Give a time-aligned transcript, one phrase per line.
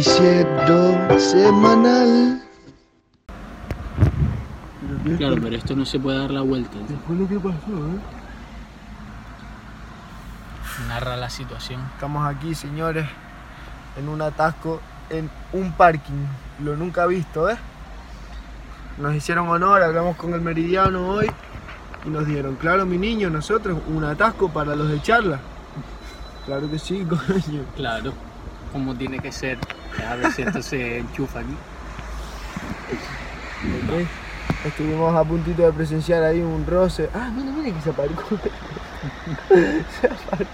[0.00, 2.42] Noticiero semanal.
[5.18, 6.78] Claro, pero esto no se puede dar la vuelta.
[6.88, 8.00] ¿Qué fue lo que pasó, eh?
[10.88, 11.82] Narra la situación.
[11.92, 13.06] Estamos aquí, señores,
[13.98, 16.24] en un atasco en un parking.
[16.64, 17.58] Lo nunca visto, ¿eh?
[18.96, 21.30] Nos hicieron honor, hablamos con el meridiano hoy
[22.06, 25.40] y nos dieron, claro, mi niño, nosotros, un atasco para los de charla.
[26.46, 27.64] Claro que sí, coño.
[27.76, 28.14] Claro,
[28.72, 29.58] como tiene que ser.
[30.08, 31.56] A ver si esto se enchufa aquí.
[34.64, 37.08] Estuvimos a puntito de presenciar ahí un roce.
[37.14, 38.22] Ah, mira, mira que se aparcó.
[40.00, 40.50] se aparcó.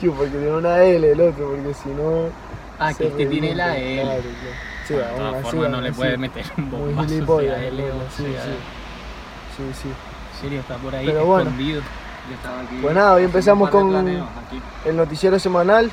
[0.00, 2.28] Chu, porque tiene una L el otro, porque si no.
[2.78, 4.02] Ah, que este tiene la L.
[4.02, 4.32] claro, claro.
[4.86, 7.94] Sí, de todas formas no le puede meter un Muy bombazo gilipollas, sea L o
[8.16, 8.42] sí, sea.
[8.44, 8.50] sí.
[9.56, 9.88] Sí, sí.
[9.88, 11.50] En serio, está por ahí Pero bueno.
[11.50, 11.82] escondido.
[12.82, 13.94] Pues nada, hoy empezamos con
[14.84, 15.90] el noticiero semanal.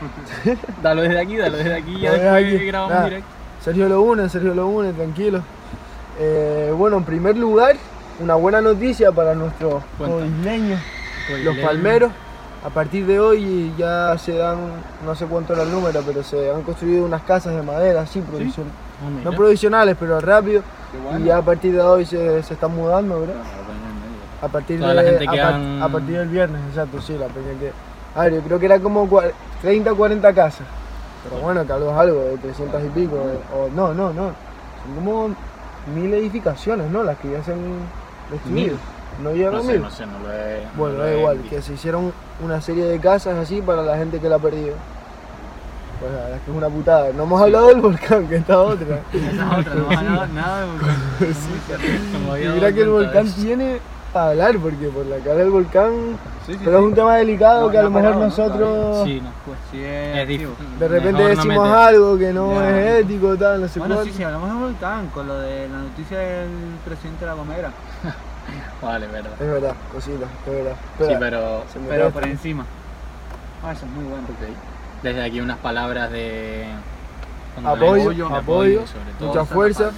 [0.82, 2.66] Dalo desde aquí, dalo desde aquí, ya Dale después aquí.
[2.66, 3.04] grabamos Nada.
[3.06, 3.28] directo.
[3.62, 5.40] Sergio lo une, Sergio lo une, tranquilo.
[6.18, 7.76] Eh, bueno, en primer lugar,
[8.20, 10.26] una buena noticia para nuestros Cuéntame.
[10.26, 10.80] isleños,
[11.28, 12.10] Pues, los palmeros.
[12.64, 14.56] A partir de hoy ya se dan,
[15.04, 18.20] no sé cuánto era el número, pero se han construido unas casas de madera así,
[18.20, 18.64] provisio-
[18.98, 20.62] Ah, no provisionales, pero rápido.
[21.20, 23.36] Y ya a partir de hoy se, se están mudando, ¿verdad?
[24.42, 27.12] A partir, Toda de, la gente a, que han- a partir del viernes, exacto, sí,
[27.18, 27.72] la peña que...
[28.16, 29.30] A ver, yo creo que era como cua-
[29.62, 30.66] 30 o 40 casas.
[31.28, 33.16] Pero bueno, que algo es algo, de 300 y pico.
[33.16, 34.30] o- o, no, no, no.
[34.84, 35.28] Son como
[35.94, 37.02] mil edificaciones, ¿no?
[37.02, 37.60] Las que ya se han
[38.30, 38.76] destruido.
[39.22, 39.82] No llegan No sé, mil.
[39.82, 40.62] no sé, no lo he.
[40.62, 41.56] no Bueno, lo da he igual, visto.
[41.56, 42.12] que se hicieron
[42.44, 44.74] una serie de casas así para la gente que la ha perdido.
[45.98, 47.08] Pues la verdad es que es una putada.
[47.16, 48.98] No hemos hablado del volcán, que esta otra.
[49.12, 52.54] Esa otra, no nada, nada de volcán.
[52.54, 53.40] Mira que el volcán eso.
[53.42, 53.78] tiene
[54.12, 55.92] para hablar, porque por la cara del volcán.
[56.46, 56.88] Sí, sí, pero es sí.
[56.88, 58.26] un tema delicado No, que a lo mejor parado, ¿no?
[58.28, 59.58] nosotros Sí, no, pues.
[59.70, 60.54] Sí, Es es difícil.
[60.78, 62.80] de repente decimos algo que no Ya.
[62.80, 64.10] es ético, tal, no sé Bueno, cuánto.
[64.12, 66.48] sí, sí, hablamos de volcán, con lo de la noticia del
[66.84, 67.70] presidente de la Gomera.
[68.82, 69.32] Vale, verdad.
[69.40, 70.76] Es verdad, cosita, es verdad.
[70.98, 72.12] Sí, Espera, pero me Pero cae.
[72.12, 72.64] por encima.
[73.64, 74.26] Ah, eso es muy bueno.
[75.02, 76.66] desde aquí unas palabras de
[77.64, 79.28] Apoyo, apoyo, sobre todo.
[79.28, 79.90] mucha fuerza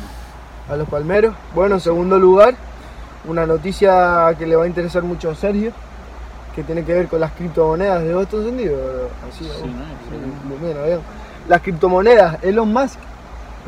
[0.70, 1.34] a los palmeros.
[1.54, 2.54] Bueno, en segundo lugar,
[3.28, 5.72] una noticia que le va a interesar mucho a Sergio,
[6.54, 8.76] que tiene que ver con las criptomonedas de otro encendido.
[9.28, 9.50] Así, Sí.
[9.50, 11.00] Sí, bien, bien.
[11.48, 12.98] Las criptomonedas, Elon Musk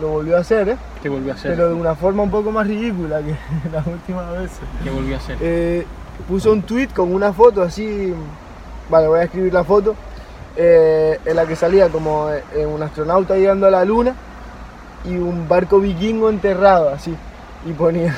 [0.00, 0.76] lo volvió a hacer, ¿eh?
[1.02, 1.52] ¿Qué volvió a hacer?
[1.52, 3.36] pero de una forma un poco más ridícula que
[3.72, 4.58] las últimas veces.
[4.82, 5.36] ¿Qué volvió a hacer?
[5.40, 5.86] Eh,
[6.28, 8.12] puso un tweet con una foto así,
[8.88, 9.94] vale, voy a escribir la foto,
[10.56, 14.14] eh, en la que salía como eh, un astronauta llegando a la luna
[15.04, 17.14] y un barco vikingo enterrado así.
[17.66, 18.14] Y ponía,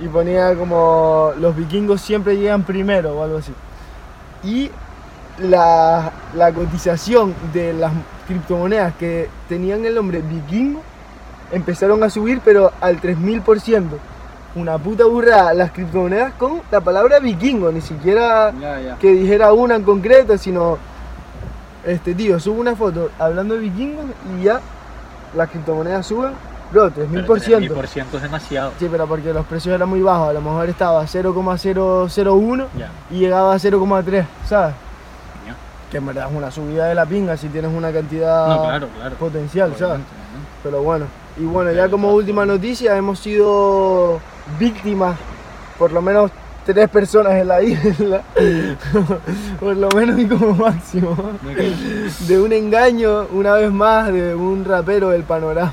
[0.00, 3.52] y ponía como los vikingos siempre llegan primero o algo así.
[4.42, 4.70] Y
[5.38, 7.92] la, la cotización de las
[8.26, 10.82] criptomonedas que tenían el nombre vikingo
[11.52, 13.84] empezaron a subir, pero al 3000%.
[14.56, 18.52] Una puta burrada las criptomonedas con la palabra vikingo, ni siquiera
[19.00, 20.78] que dijera una en concreto, sino.
[21.82, 24.04] Este tío, sube una foto hablando de vikingos
[24.36, 24.60] y ya
[25.34, 26.32] las criptomonedas suben,
[26.72, 27.26] bro, 3000%.
[27.26, 27.36] Pero
[27.82, 28.72] 3000% es demasiado.
[28.78, 32.90] Sí, pero porque los precios eran muy bajos, a lo mejor estaba 0,001 Ya.
[33.10, 34.74] y llegaba a 0,3, ¿sabes?
[35.46, 35.54] Ya.
[35.90, 38.88] Que en verdad es una subida de la pinga si tienes una cantidad No, claro,
[38.96, 39.16] claro.
[39.16, 39.82] potencial, ¿sabes?
[39.84, 40.40] Obviamente, ¿no?
[40.62, 44.20] Pero bueno, y bueno, Pero ya como última noticia, hemos sido
[44.58, 45.16] víctimas,
[45.78, 46.30] por lo menos
[46.74, 48.22] tres personas en la isla,
[49.60, 51.16] por lo menos y como máximo,
[52.26, 55.72] de un engaño, una vez más, de un rapero del panorama.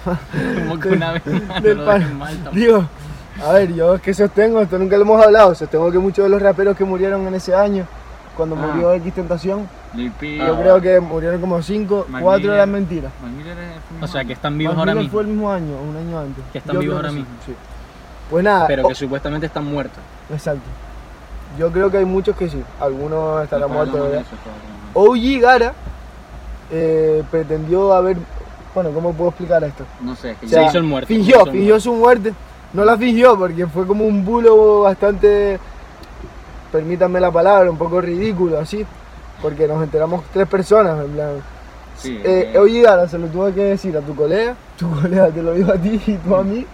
[0.59, 2.37] Como que una vez más del no pan- mal.
[2.53, 2.85] Digo,
[3.45, 6.29] a ver, yo es que sostengo, esto nunca lo hemos hablado, sostengo que muchos de
[6.29, 7.85] los raperos que murieron en ese año,
[8.35, 8.67] cuando Ah.
[8.67, 10.11] murió X Tentación, yo
[10.59, 12.55] creo que murieron como cinco, Mac cuatro Miller.
[12.55, 13.11] eran mentiras.
[14.01, 15.11] O sea, que están vivos Mac ahora mismo.
[15.11, 16.43] fue el mismo año, un año antes.
[16.51, 17.29] Que están Yo vivos ahora sí, mismo.
[17.45, 17.53] sí.
[18.29, 19.99] Pues nada, Pero que supuestamente están muertos.
[20.29, 20.61] exacto.
[21.57, 23.99] Yo creo que hay muchos que sí, algunos estarán muertos.
[24.93, 25.73] OG Gara
[26.71, 28.17] eh, pretendió haber.
[28.75, 29.85] Bueno, ¿cómo puedo explicar esto?
[30.01, 31.79] No sé, es que O Se hizo el muerto, Fingió, fingió muerto.
[31.79, 32.33] su muerte.
[32.73, 35.57] No la fingió porque fue como un bulo bastante,
[36.71, 38.85] permítanme la palabra, un poco ridículo así.
[39.41, 41.29] Porque nos enteramos tres personas, en plan.
[41.95, 45.29] Sí, Eh, eh, oye, Gara, se lo tuve que decir a tu colega, tu colega
[45.29, 46.65] te lo dijo a ti y tú a mí,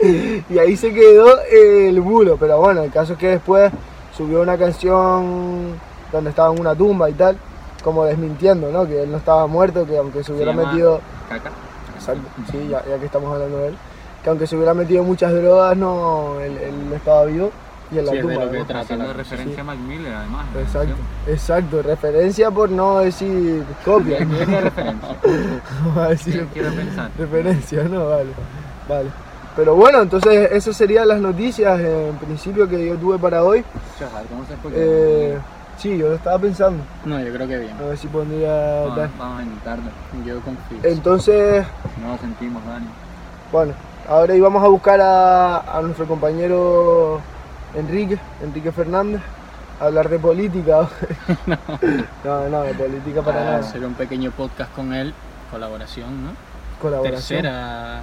[0.49, 2.35] y ahí se quedó el bulo.
[2.37, 3.71] Pero bueno, el caso es que después
[4.15, 5.75] subió una canción
[6.12, 7.38] donde estaba en una tumba y tal,
[7.83, 8.86] como desmintiendo, ¿no?
[8.88, 11.00] Que él no estaba muerto, que aunque se hubiera metido.
[11.30, 11.50] Caca.
[11.95, 12.21] Exacto,
[12.51, 13.75] sí, ya, ya que estamos hablando de él.
[14.24, 17.51] Que aunque se hubiera metido muchas drogas, no, él, él estaba vivo.
[17.92, 18.45] y en la Sí, es de tumba.
[18.45, 18.65] lo que ¿no?
[18.65, 20.45] trata la referencia a Mac Miller, además.
[20.57, 20.94] Exacto,
[21.27, 24.18] exacto, referencia por no decir copia.
[24.19, 24.25] ¿Qué
[24.62, 25.16] referencia?
[25.86, 27.09] Vamos a decir ¿Qué quiero pensar?
[27.18, 28.09] referencia, ¿no?
[28.09, 28.30] Vale,
[28.88, 29.09] vale.
[29.55, 33.63] Pero bueno, entonces esas serían las noticias en principio que yo tuve para hoy.
[34.29, 34.55] ¿cómo se?
[34.75, 35.38] Eh,
[35.77, 37.75] sí, yo lo estaba pensando, No, yo creo que bien.
[37.79, 38.85] a ver si pondría
[39.19, 39.83] Vamos, a intentarlo.
[40.25, 40.79] Yo confío.
[40.83, 41.65] Entonces,
[42.01, 42.88] No lo sentimos, Dani.
[43.51, 43.73] bueno,
[44.09, 47.21] ahora íbamos a buscar a, a nuestro compañero
[47.75, 49.21] Enrique, Enrique Fernández,
[49.79, 50.88] a hablar de política.
[52.23, 53.57] no, no, de política para Ah, nada.
[53.59, 55.13] hacer un pequeño podcast con él,
[55.51, 56.31] colaboración, ¿no?
[56.81, 57.41] Colaboración.
[57.44, 58.01] Tercera.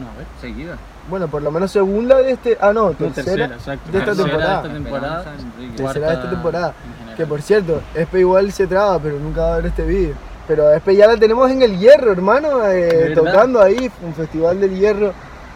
[0.00, 0.26] No, a ver.
[0.40, 0.76] Seguida.
[1.08, 2.56] Bueno, por lo menos segunda de este.
[2.60, 4.62] Ah, no, No, tercera, de esta Tercera temporada.
[4.62, 5.18] de esta temporada.
[5.20, 5.76] Esperanza Enrique.
[5.76, 6.74] Tercera cuarta de esta temporada.
[7.16, 10.14] Que por cierto, Espe igual se traba, pero nunca va a ver este vídeo.
[10.48, 14.60] Pero a Espe ya la tenemos en el hierro, hermano, eh, tocando ahí, un festival
[14.60, 15.12] del hierro,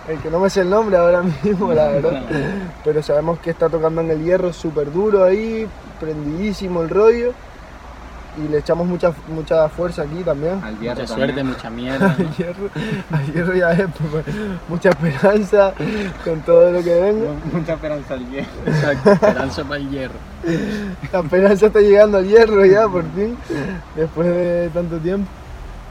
[0.09, 2.23] el que no me sé el nombre ahora mismo, la verdad.
[2.85, 5.67] Pero sabemos que está tocando en el hierro súper duro ahí,
[6.01, 7.33] prendidísimo el rollo.
[8.37, 10.61] Y le echamos mucha, mucha fuerza aquí también.
[10.65, 11.31] Al hierro Mucha también.
[11.35, 12.07] suerte, mucha mierda.
[12.19, 12.69] Al hierro,
[13.13, 14.25] al hierro ya es pues,
[14.69, 15.73] mucha esperanza
[16.25, 17.31] con todo lo que venga.
[17.53, 18.49] Mucha esperanza al hierro.
[18.67, 20.15] Exacto, esperanza para el hierro.
[21.13, 23.37] La esperanza está llegando al hierro ya, por fin,
[23.95, 25.29] después de tanto tiempo.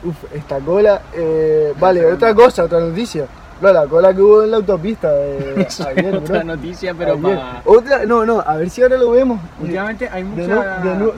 [0.04, 1.02] Uf, esta cola.
[1.14, 3.26] eh, vale, otra cosa, otra noticia.
[3.62, 6.44] No, la cola que hubo en la autopista de Eso es otra bro.
[6.56, 7.22] noticia, pero Ayer.
[7.38, 7.62] para.
[7.66, 9.40] Otra, no, no, a ver si ahora lo vemos.
[9.62, 11.12] Últimamente hay mucha, de no- de no-.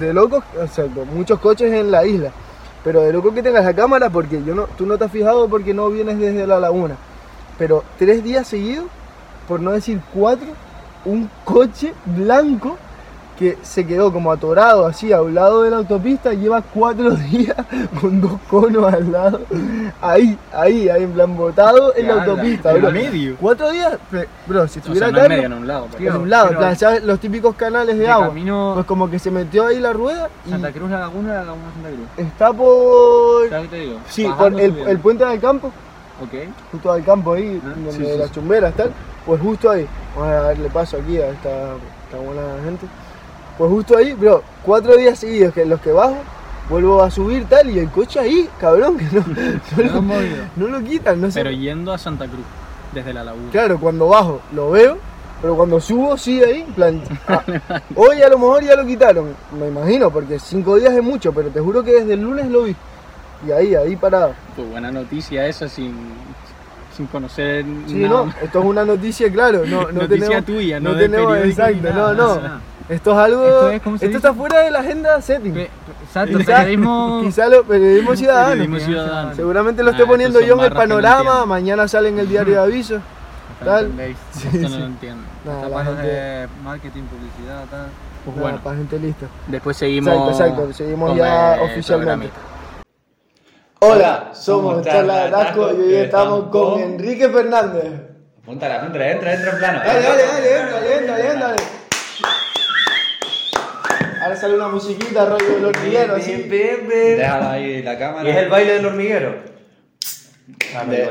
[0.00, 2.30] De locos, exacto, muchos coches en la isla.
[2.82, 5.48] Pero de loco que tengas la cámara, porque yo no, tú no te has fijado
[5.48, 6.94] porque no vienes desde la laguna.
[7.58, 8.86] Pero tres días seguidos,
[9.46, 10.46] por no decir cuatro,
[11.04, 12.76] un coche blanco
[13.38, 17.56] que se quedó como atorado así a un lado de la autopista, lleva cuatro días
[18.00, 19.40] con dos conos al lado,
[20.00, 22.90] ahí, ahí, ahí en plan botado en la autopista, en bro.
[22.90, 23.36] medio.
[23.40, 23.96] Cuatro días,
[24.46, 25.86] bro, si O estuviera sea, no en acá, medio, en un lado.
[25.86, 27.04] pero- Tío, en un lado, plan, ¿sabes?
[27.04, 28.28] Los típicos canales de, De agua.
[28.28, 31.44] camino- Pues como que se metió ahí la rueda y Santa Cruz, la laguna, la
[31.44, 32.26] laguna Santa Cruz.
[32.26, 33.48] está por...
[33.48, 33.98] ¿Sabes qué te digo?
[34.08, 35.68] Sí, Bajando, por el, el puente del campo,
[36.22, 36.48] Ok.
[36.72, 38.34] justo al campo ahí, Ah, donde sí, sí, las sí.
[38.34, 38.90] chumberas tal,
[39.24, 39.86] pues justo ahí,
[40.16, 42.86] vamos a darle paso aquí a esta, esta buena gente,
[43.58, 46.16] pues justo ahí, bro, cuatro días seguidos que en los que bajo,
[46.70, 50.78] vuelvo a subir tal y el coche ahí, cabrón, que no, no, No lo, no
[50.78, 51.40] lo quitan, no sé.
[51.40, 52.44] Pero yendo a Santa Cruz,
[52.94, 53.50] desde la laguna.
[53.50, 54.98] Claro, cuando bajo lo veo,
[55.42, 57.42] pero cuando subo sigue ahí, en plan, ah,
[57.96, 61.48] hoy a lo mejor ya lo quitaron, me imagino, porque cinco días es mucho, pero
[61.48, 62.76] te juro que desde el lunes lo vi.
[63.46, 64.34] Y ahí, ahí parado.
[64.54, 65.94] Pues buena noticia esa sin,
[66.96, 70.80] sin conocer Sí, nada no, esto es una noticia, claro, no, no Noticia tenemos, tuya,
[70.80, 72.77] no de tenemos, exacto, nada, no, no.
[72.88, 74.16] Esto es algo, Esto esto, es, ¿cómo se dice?
[74.16, 75.70] está fuera de la agenda setting, Pe-
[76.04, 77.20] Exacto, Quizá- periodismo.
[77.24, 79.34] quizá lo periodismo ciudadano, Periodismo ciudadano.
[79.34, 82.54] seguramente lo Ah, esté poniendo yo en el no panorama, mañana sale en el diario
[82.54, 83.02] de avisos,
[83.64, 84.78] tal, Esto no sí.
[84.78, 85.22] lo entiendo.
[85.44, 87.86] Nada, Esta la gente, de marketing, publicidad, tal.
[88.24, 89.26] Pues nada, bueno, para gente lista.
[89.46, 90.12] después seguimos.
[90.14, 92.30] Exacto, exacto, seguimos ya oficialmente.
[93.80, 97.84] Hola, somos Charla de Atasco y hoy estamos con Enrique Fernández.
[98.42, 99.78] Apúntale, apúntale, entra, entra en plano.
[99.78, 101.62] Dale, dale, dale, entra, entra, entra, dale.
[104.28, 106.32] Ahora sale una musiquita, rollo del hormiguero, así.
[106.34, 108.28] Déjala ahí la cámara.
[108.28, 109.36] Y es el baile del hormiguero.
[110.90, 111.08] De-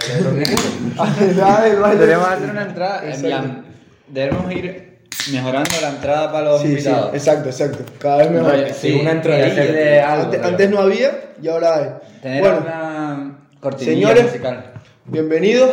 [1.35, 1.99] Dale, el baile.
[2.05, 3.27] Debemos hacer una entrada, en Exacto.
[3.27, 3.65] plan,
[4.07, 4.99] debemos ir
[5.33, 7.13] mejorando la entrada para los Sí, sí, invitados.
[7.15, 7.79] exacto, exacto.
[7.97, 8.55] Cada vez mejor.
[8.79, 10.07] Sí, una y entradilla, hacerle tío.
[10.07, 11.89] algo, Antes, no había y ahora hay.
[12.21, 14.73] Tener Bueno, una cortinilla señores, musical.
[15.05, 15.71] bienvenidos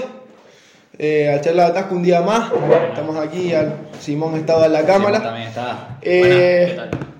[0.98, 2.50] eh, a Charla de Atasco un día más.
[2.88, 5.22] Estamos aquí, al- Simón estaba en la Simón cámara.
[5.22, 5.98] también está.
[6.00, 7.13] Eh, Buenas, ¿qué tal?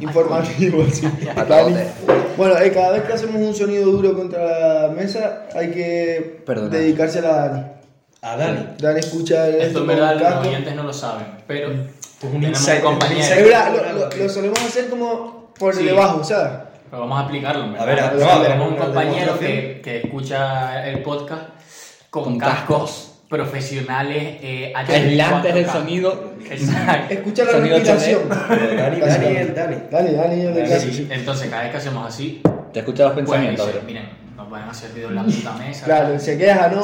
[0.00, 1.08] Informativo, sí.
[2.36, 7.44] Bueno, eh, cada vez que hacemos un sonido duro contra la mesa, hay que dedicársela
[7.44, 7.66] a Dani.
[8.22, 8.66] A Dani.
[8.78, 12.80] Dani escucha Esto esto en verdad el los oyentes no lo saben, pero un insight,
[12.84, 13.20] un compañero.
[13.20, 13.38] insight.
[13.38, 15.84] Es verdad, lo, lo- lo solemos hacer como por Sí.
[15.84, 16.52] debajo, ¿sabes?
[16.90, 17.64] Pero vamos a explicarlo.
[17.64, 17.86] en A verdad.
[17.86, 21.42] ver, a- Tenemos no, a ver, un compañero que, que escucha el podcast
[22.10, 25.72] con, Con cascos profesionales eh, Aislantes del 4K.
[25.72, 26.32] sonido.
[26.48, 27.14] Exacto.
[27.14, 28.28] Escucha la Sonido respiración.
[28.28, 29.40] Dani, Dani, Básicamente.
[29.42, 29.76] el Dani.
[29.90, 31.08] Dani, Dani, el de Dani, clase, Sí, sí.
[31.10, 32.42] Entonces, cada vez que hacemos así,
[32.72, 34.04] Te escucha los pensamientos, dice, miren,
[34.50, 35.84] van a hacer ruido en la puta mesa.
[35.84, 36.82] Claro, se queja, ¿no?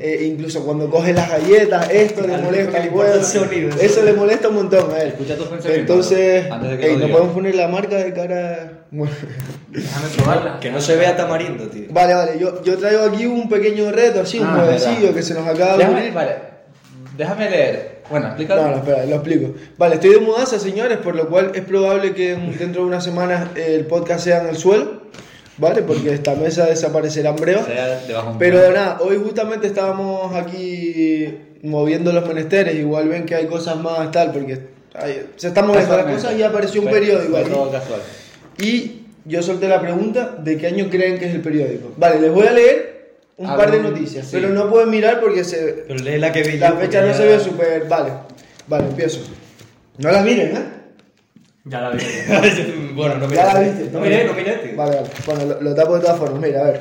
[0.00, 4.02] Eh, incluso cuando coge las galletas, esto le molesta un le el sonido, Eso eso.
[4.04, 5.08] le molesta un montón a él.
[5.08, 5.78] Escucha tus pensamientos.
[6.12, 8.72] Entonces, bro, antes de que ey, lo no podemos poner la marca de cara.
[8.90, 9.12] Bueno.
[9.70, 10.60] Déjame probarla.
[10.60, 11.86] Que no se vea tamarindo, tío.
[11.90, 15.14] Vale, vale, yo, yo traigo aquí un pequeño reto, así, un Ah, jueguecillo verdad.
[15.14, 16.32] que se nos acaba de Déjame, vale,
[17.16, 17.98] déjame leer.
[18.08, 18.62] Bueno, explícalo.
[18.62, 19.54] No, no, espera, lo explico.
[19.76, 23.04] Vale, estoy de mudanza, señores, por lo cual es probable que en- dentro de unas
[23.04, 25.02] semanas el podcast sea en el suelo,
[25.58, 25.82] ¿vale?
[25.82, 27.60] Porque esta mesa desaparecerá en breve.
[27.62, 33.76] De Pero nada, hoy justamente estábamos aquí moviendo los menesteres, igual ven que hay cosas
[33.76, 34.58] más tal, porque
[34.94, 37.44] hay- se están moviendo las cosas y apareció un Fue- periódico ahí.
[38.60, 41.92] Y yo solté la pregunta de qué año creen que es el periódico.
[41.96, 44.30] Vale, les voy a leer un Algún- par de noticias, sí.
[44.32, 47.14] pero no pueden mirar porque se, Pero lee la que vi la fecha no ya-
[47.14, 47.86] se ve súper...
[47.88, 48.10] Vale,
[48.66, 49.20] vale, empiezo.
[49.98, 50.60] No las miren, ¿eh?
[51.68, 51.98] Ya la vi.
[52.94, 53.72] bueno, no Ya la miré.
[53.72, 53.90] viste.
[53.92, 54.76] No miré, no miré, tío.
[54.76, 55.08] Vale, vale.
[55.26, 56.40] Bueno, lo, lo tapo de todas formas.
[56.40, 56.80] Mira, a ver.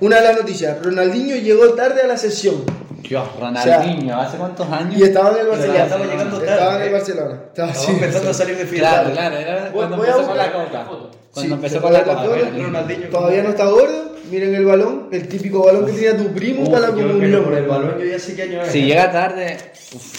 [0.00, 0.76] Una de las noticias.
[0.82, 2.64] Ronaldinho llegó tarde a la sesión
[3.08, 4.98] Dios, Ronaldinho, ¿hace cuántos años?
[4.98, 5.84] y estaba en el Barcelona.
[5.84, 6.52] estaba llegando tarde.
[6.52, 7.40] Estaba en el Barcelona.
[7.48, 8.38] Estaba sí, empezando a sí.
[8.38, 8.90] salir de fiesta.
[8.90, 10.86] Claro, claro, era cuando voy a empezó con la coca.
[10.90, 12.50] Sí, Cuando empezó con la la coca.
[12.56, 13.08] Ronaldinho.
[13.08, 14.15] Todavía no está gordo.
[14.30, 15.08] Miren el balón.
[15.12, 17.44] El típico balón que tenía tu primo Uf, para la comunión.
[17.44, 18.72] por el balón yo ya sé qué año es.
[18.72, 19.56] Si llega tarde,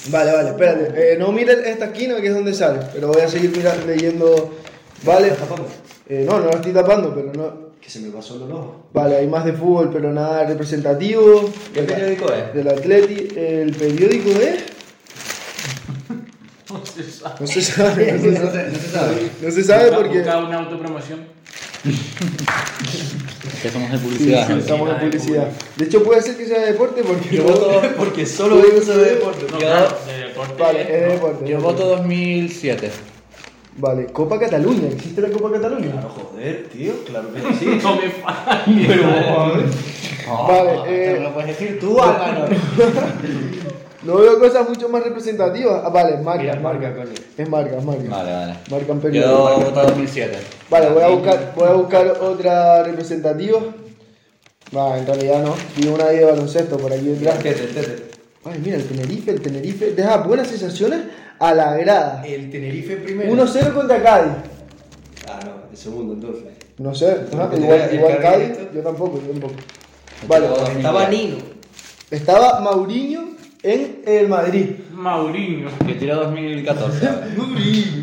[0.09, 1.13] Vale, vale, espérate.
[1.13, 2.79] Eh, no miren esta esquina que es donde sale.
[2.93, 4.57] Pero voy a seguir mirando, leyendo.
[5.03, 5.27] Vale.
[5.27, 5.67] ¿Estás tapando?
[6.09, 7.67] Eh, no, no lo estoy tapando, pero no.
[7.81, 8.87] Que se me pasó el ojo.
[8.93, 11.49] Vale, hay más de fútbol, pero nada representativo.
[11.73, 12.53] ¿Qué periódico es?
[12.53, 13.27] Del Atleti.
[13.35, 14.63] El periódico es.
[16.69, 17.35] No se sabe.
[17.39, 18.11] No se sabe.
[18.21, 19.31] No se sabe, no se sabe.
[19.41, 20.17] no se sabe Busca- porque.
[20.19, 21.19] busca una autopromoción.
[23.61, 24.47] Que somos de Sí, publicidad.
[24.47, 25.47] sí, estamos en publicidad.
[25.75, 27.35] De hecho, puede ser que sea de deporte porque.
[27.35, 29.45] Yo voto porque solo eso de deporte.
[29.51, 29.67] No, Yo-
[30.05, 30.61] de deporte.
[30.63, 31.47] Vale, es de deporte.
[31.49, 32.91] Yo voto 2007.
[33.79, 34.87] Vale, Copa Cataluña.
[34.91, 35.91] ¿Existe la Copa Cataluña?
[35.91, 36.93] Claro, joder, tío.
[37.05, 37.65] Claro que sí.
[37.83, 38.87] No me falles.
[38.87, 39.07] Pero
[39.55, 39.65] ver.
[40.27, 42.47] Vale, eh, Te lo puedes decir tú, Álvaro.
[44.03, 45.81] No veo cosas mucho más representativas.
[45.83, 46.87] Ah, vale, marca, Mira, marca.
[46.89, 47.13] marca, coño.
[47.37, 48.03] Es marca, es marca.
[48.09, 48.53] Vale, vale.
[48.69, 49.59] Marcan Yo periódico.
[49.59, 50.37] voto 2007.
[50.69, 53.59] Vale, voy a buscar, voy a buscar otra representativa.
[54.75, 55.55] Va, en realidad no.
[55.75, 57.39] Vi una de baloncesto por aquí detrás.
[57.39, 58.07] Tete, tete.
[58.43, 60.99] Vale, mira, el Tenerife, el Tenerife deja buenas sensaciones
[61.39, 62.23] a la grada.
[62.25, 63.33] El Tenerife primero.
[63.33, 64.33] 1-0 contra Cádiz.
[65.29, 66.43] Ah, no, el segundo entonces.
[66.77, 69.53] No sé, igual, igual Cádiz yo tampoco, yo tampoco.
[70.27, 71.37] Vale, Yo- Estaba Nino.
[72.11, 74.67] estaba Mauriño en el Madrid.
[74.93, 75.69] Mauriño.
[75.87, 77.09] Yo tiro 2014.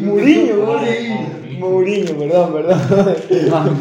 [0.00, 1.44] Mourinho, Mourinho.
[1.58, 3.78] Mourinho, perdón, perdón.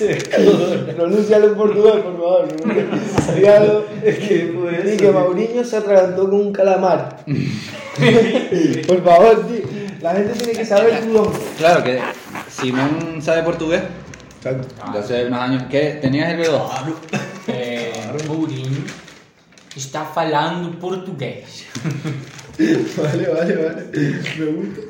[0.96, 2.48] Pronúncialo en portugués, por favor.
[4.02, 4.96] Es que puede ser.
[4.96, 7.18] que Mauriño se atragantó con un calamar.
[8.86, 9.80] por favor, tío.
[10.00, 11.32] La gente tiene que saber tu don.
[11.58, 12.00] Claro que
[12.48, 13.82] Simón sabe portugués.
[14.42, 15.64] Yo hace unos años.
[15.70, 15.98] ¿Qué?
[16.00, 16.94] ¿Tenías el B2?
[17.48, 17.92] Eh,
[18.26, 18.84] Mourinho
[19.76, 21.64] está falando portugués.
[22.58, 23.86] Vale, vale, vale.
[24.38, 24.80] Me gusta.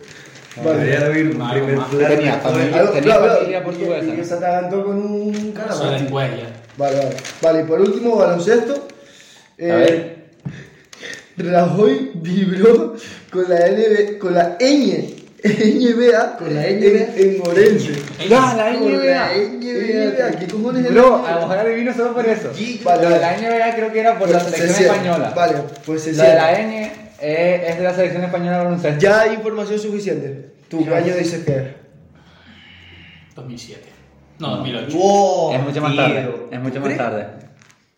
[0.64, 0.78] Vale.
[0.80, 1.88] Debería haber un Algo primer más.
[1.88, 2.14] plano.
[2.16, 4.06] Tenía familia, tenía claro, familia claro, portuguesa.
[4.06, 5.64] Y que se atragantó con un ya.
[5.66, 6.44] Vale,
[6.76, 7.16] vale.
[7.40, 8.88] Vale, y por último, baloncesto.
[9.56, 10.20] Eh, A ver.
[11.36, 12.96] Rajoy vibró
[13.30, 17.16] con la NB, con la ñ, NBA, Con la en, NBA.
[17.16, 17.92] en Orense.
[18.32, 19.28] Ah, la Con la NBA.
[19.58, 20.38] NBA.
[20.38, 22.50] ¿Qué cojones es Bro, la a lo mejor adivino solo por eso.
[22.84, 23.20] Vale, Lo de vale.
[23.20, 23.36] la
[23.70, 24.94] NBA creo que era por la Pues, selección se cierra.
[24.96, 25.32] española.
[25.34, 25.54] Vale,
[25.86, 26.92] pues se Lo de la N
[27.22, 29.00] eh, es de la selección española de baloncesto.
[29.00, 30.52] Ya hay información suficiente.
[30.68, 31.64] ¿Tú qué año dices que es?
[33.34, 33.82] 2007.
[34.38, 34.96] No, 2008.
[34.96, 36.02] Wow, Es mucho más tío.
[36.02, 36.34] tarde.
[36.50, 37.26] Es mucho ¿Tú más tarde.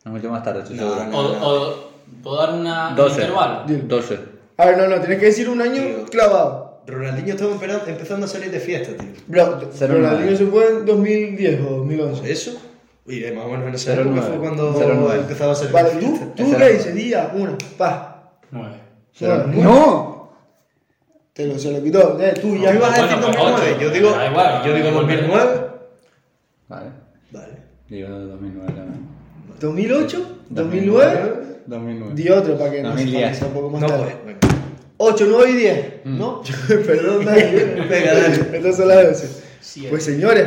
[0.05, 1.05] Es mucho más tarde, estoy No, seguro.
[1.07, 1.19] no.
[1.19, 3.21] O, o, ¿Puedo dar una, un 12.
[3.21, 3.65] intervalo?
[3.67, 3.83] Dilo.
[3.87, 4.19] 12.
[4.59, 6.05] A ver, no, no, tienes que decir un año Tío.
[6.07, 6.72] clavado.
[6.87, 9.09] Ronaldinho estaba empezando- empezando a salir de fiesta, tío.
[9.29, 10.37] Bro, Cero Ronaldinho nueve.
[10.37, 12.33] se fue en 2010 o 2011.
[12.33, 12.61] ¿Eso?
[13.07, 14.29] Y eh, más o menos en esa Cero época nueve.
[14.37, 15.21] fue cuando Cero nueve.
[15.21, 16.27] empezaba a salir Vale, de ¿tú, fiesta.
[16.35, 16.95] tú Ese qué era- dices?
[16.95, 18.33] Día, una, pa.
[18.51, 18.75] 9.
[19.13, 19.45] Cero.
[19.47, 20.13] Bueno, ¡No!
[21.33, 22.21] Te lo, se lo quitó.
[22.21, 23.81] Eh, tú ya Tú ibas a Bueno, decir pues 2009, ocho.
[23.81, 25.07] yo digo, Da igual, yo digo da igual.
[25.07, 25.61] 2009.
[26.69, 26.87] Vale.
[27.31, 27.53] Vale.
[27.89, 29.09] Digo 2009 también.
[29.61, 31.33] 2008, 2009.
[31.67, 32.15] 2009.
[32.15, 33.29] Di otro para que no 2010.
[33.31, 34.05] que sea un poco más No, tarde.
[34.05, 34.39] pues, bueno.
[35.03, 36.19] 8, 9 y 10, Mm.
[36.19, 36.43] ¿no?
[36.69, 37.41] Perdón, Dani.
[37.89, 38.57] Venga, dale.
[38.57, 39.29] Estas son las 12.
[39.61, 39.89] Siete.
[39.91, 40.47] Pues señores,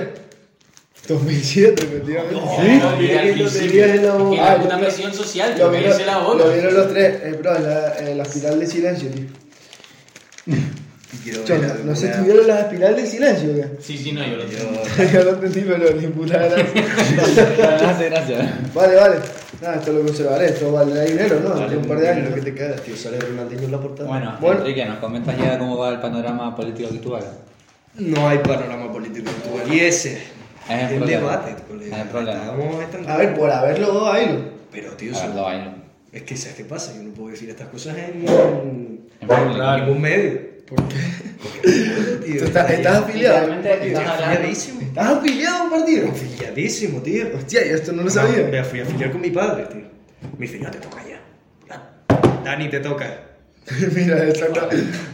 [1.07, 2.35] 2007, efectivamente.
[2.35, 4.51] Sí, No, mira que lo tenías en la boca.
[4.51, 6.37] Ah, vieron- presión social, Lo que vieron, la boca.
[6.43, 9.25] lo vieron los tres, eh, bro, en la, en la espiral de silencio, tío.
[11.23, 13.67] Quiero Yo, ver no, no sé, alguna- ¿tuvieron la espiral de silencio qué?
[13.79, 14.71] Sí, sí, no, yo lo tengo.
[15.13, 16.65] Yo- no entendí, pero ni puta gracia.
[17.57, 18.73] Gracias, gracias.
[18.73, 19.15] Vale, vale.
[19.61, 21.67] Nada, esto lo conservaré, esto valdrá dinero, ¿no?
[21.67, 22.29] De un par de años.
[22.29, 24.09] Lo que te cagas, tío, sale Ronaldinho en la portada.
[24.09, 24.61] Bueno, Bueno.
[24.61, 27.23] Enrique, ¿nos comentas ya cómo va el panorama político actual?
[27.95, 29.73] No hay panorama político actual.
[29.73, 30.21] Y ese
[30.69, 31.95] Es el debate, colega.
[31.97, 32.43] Es el problema.
[32.43, 33.07] Estamos.
[33.07, 35.71] A ver, por haberlo dos, ahí Pero, tío, lo bailo.
[36.11, 36.93] es que ¿sabes qué pasa?
[36.95, 40.54] Yo no puedo decir estas cosas en En en ningún medio.
[40.67, 40.95] ¿Por qué?
[42.25, 42.39] tío.
[42.39, 43.53] ¿Tú estás, estás afiliado?
[43.53, 44.81] Afiliadísimo.
[44.81, 46.09] ¿Estás afiliado a un partido?
[46.09, 47.25] Afiliadísimo, tío.
[47.35, 48.63] Hostia, yo esto no lo Me sabía.
[48.63, 49.81] fui a afiliar con mi padre, tío.
[50.37, 51.21] Me dice, ya te toca ya.
[52.43, 53.21] Dani, te toca.
[53.95, 54.67] Mira, exacto.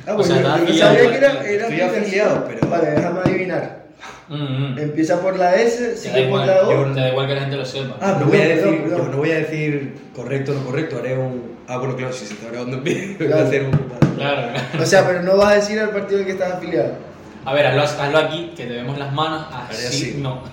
[0.06, 2.92] Ah, pues sea, yo, yo afiliado, sabía que era, pues, era estoy afiliado, pero- Vale,
[2.92, 3.82] déjame adivinar.
[4.30, 4.36] Mm,
[4.74, 4.80] mm.
[4.80, 6.72] Empieza por la S, sigue por la O.
[6.88, 7.98] yo- te da igual que la gente lo sepa.
[8.02, 9.00] Ah, no voy a decir, perdón, perdón.
[9.06, 11.52] yo no voy a decir correcto o no correcto, haré un.
[11.68, 14.01] Ah, bueno, claro, si se está grabando en vídeo, voy a hacer un.
[14.72, 14.84] Claro.
[14.84, 16.94] O sea, pero no vas a decir al partido al que estás afiliado.
[17.44, 19.48] A ver, hazlo, hazlo aquí, que te vemos las manos.
[19.52, 20.16] Haré Así, así.
[20.20, 20.44] no.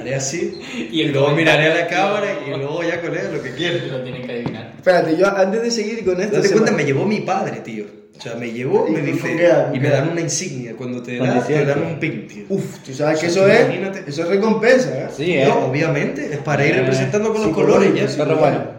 [0.00, 3.16] Haré así Y y, el luego comentario- miraré a la cámara y luego ya con
[3.16, 3.84] él lo que quiera.
[3.90, 4.72] Lo tienen que adivinar.
[4.76, 6.36] Espérate, yo antes de seguir con esto.
[6.36, 7.84] Date cuenta, me- llevó mi padre, tío.
[8.16, 9.28] O sea, me llevó, ¿Y me dice.
[9.34, 10.74] Y ¿Con me dan una insignia.
[10.74, 11.66] Cuando te dan, te 18.
[11.68, 12.44] dan un pin, tío.
[12.48, 13.64] Uf, tú sabes que O eso sea, es.
[13.66, 14.04] imagínate.
[14.08, 15.06] Eso es recompensa, ¿eh?
[15.14, 15.44] Sí, ¿eh?
[15.46, 18.08] No, obviamente, es para ir Eh, representando con los psicológico, colores ya.
[18.08, 18.16] sí.
[18.16, 18.75] Perro bueno.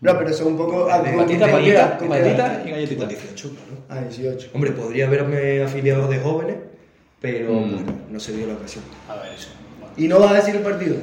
[0.00, 0.88] No, pero eso es un poco.
[0.90, 3.00] ah, Vale, ¿con Patita, patita, patita y galletita.
[3.00, 3.82] Con 18, claro.
[3.88, 4.50] Ah, 18.
[4.54, 6.56] Hombre, podría haberme afiliado de jóvenes,
[7.20, 7.70] pero Mm.
[7.74, 8.82] bueno, no se dio la ocasión.
[9.08, 9.48] A ver, eso.
[9.78, 9.94] Bueno.
[9.98, 10.96] ¿Y no vas a decir el partido?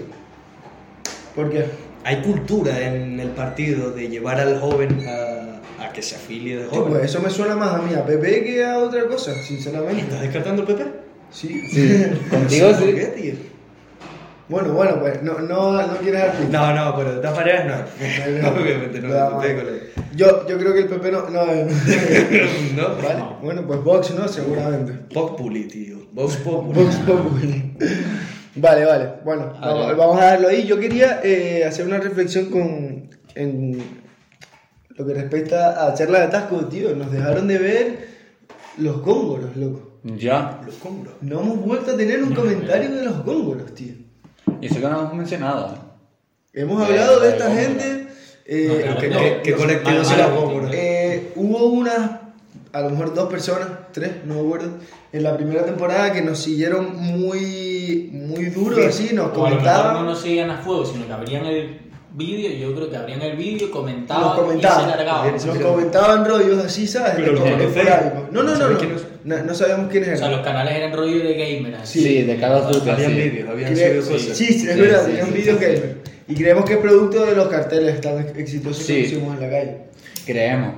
[1.35, 1.65] ¿Por qué?
[2.03, 6.65] Hay cultura en el partido de llevar al joven a, a que se afilie de
[6.65, 6.93] joven.
[6.93, 10.01] pues eso me suena más a mí, a Pepe que a otra cosa, sinceramente.
[10.03, 10.85] ¿Estás descartando el PP?
[11.29, 11.61] Sí.
[11.69, 13.39] Sí, contigo ¿Por sí.
[14.49, 16.57] Bueno, bueno, pues no, no, no quieres dar pista.
[16.57, 18.49] No, no, pero de todas maneras no.
[18.61, 19.63] Obviamente no, no colega.
[20.15, 21.29] Yo, yo creo que el Pepe no.
[21.29, 21.53] no, no.
[22.75, 22.95] ¿No?
[23.01, 23.23] vale.
[23.41, 24.27] Bueno, pues Vox, ¿no?
[24.27, 24.93] Seguramente.
[25.13, 25.97] Populi, tío.
[26.13, 26.81] Vox Populi.
[26.81, 27.77] Vox Populi.
[28.55, 29.09] Vale, vale.
[29.25, 30.65] Bueno, A vamos, vamos a darlo ahí.
[30.65, 33.09] Yo quería eh, hacer una reflexión con.
[33.35, 33.83] En
[34.95, 36.95] lo que respecta a charla de atasco, tío.
[36.95, 38.07] Nos dejaron de ver
[38.77, 39.99] los góngoros, loco.
[40.03, 40.61] Ya.
[40.65, 41.15] Los cómoros.
[41.21, 44.06] No hemos vuelto a tener un comentario de los góngoros, tío.
[44.61, 45.77] Y eso que no hemos mencionado.
[46.53, 48.07] Hemos De- hablado de esta gente.
[48.45, 50.69] eh, No, pero ¿Qué, no, qué- qué no, colectivo mal, Góngora?
[50.73, 52.11] Eh, hubo unas,
[52.73, 54.69] a lo mejor dos personas, tres, no me acuerdo,
[55.11, 59.95] en la primera temporada que nos siguieron muy, muy duro, así, nos comentaban.
[59.95, 61.81] no nos seguían a fuego, sino que abrían el
[62.13, 62.49] vídeo.
[62.51, 64.79] Yo creo que abrían el vídeo, comentaban, Nos comentaban.
[64.79, 65.31] y se largaban.
[65.33, 67.13] Nos comentaban rollos así, ¿sabes?
[67.17, 67.77] Pero Como conocéis.
[67.77, 68.31] esporádicos.
[68.31, 69.16] No, no, no, ¿Sabéis no?
[69.27, 70.37] No, no sabíamos quiénes O sea, eran.
[70.37, 71.75] los canales eran rollo de gamer.
[71.75, 72.01] así.
[72.01, 72.89] Sí, de Call of Duty.
[72.89, 73.17] Habían sí.
[73.21, 74.37] vídeos, habían Cre- subido sí, cosas.
[74.37, 75.95] sí, es Sí, verdad, sí, tenían sí, vídeos sí, gamer.
[76.29, 78.95] Y creemos que es producto de los carteles tan exitosos Sí.
[78.95, 79.77] que pusimos en la calle.
[80.25, 80.73] Creemos.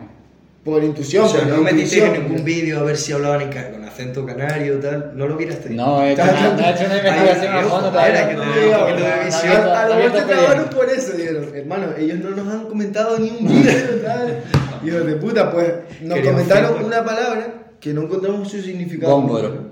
[0.64, 3.84] Por intuición, O sea, no metiste en ningún vídeo a ver si hablaban en con
[3.86, 5.14] acento canario tal.
[5.16, 5.70] No lo miraste.
[5.70, 8.42] No, he hecho Está- una, no he hecho una investigación a fondo era que No,
[8.42, 9.54] te no, dé un no, poquito de no, visión.
[9.54, 11.52] no, no, A, lo mejor te trabaron por eso, dijeron.
[11.56, 14.44] Hermano, ellos no nos han comentado ni un vídeo, tal.
[14.86, 17.48] Hijos de puta, pues nos comentaron una palabra
[17.80, 19.14] que no encontramos su significado.
[19.16, 19.70] Góngoro.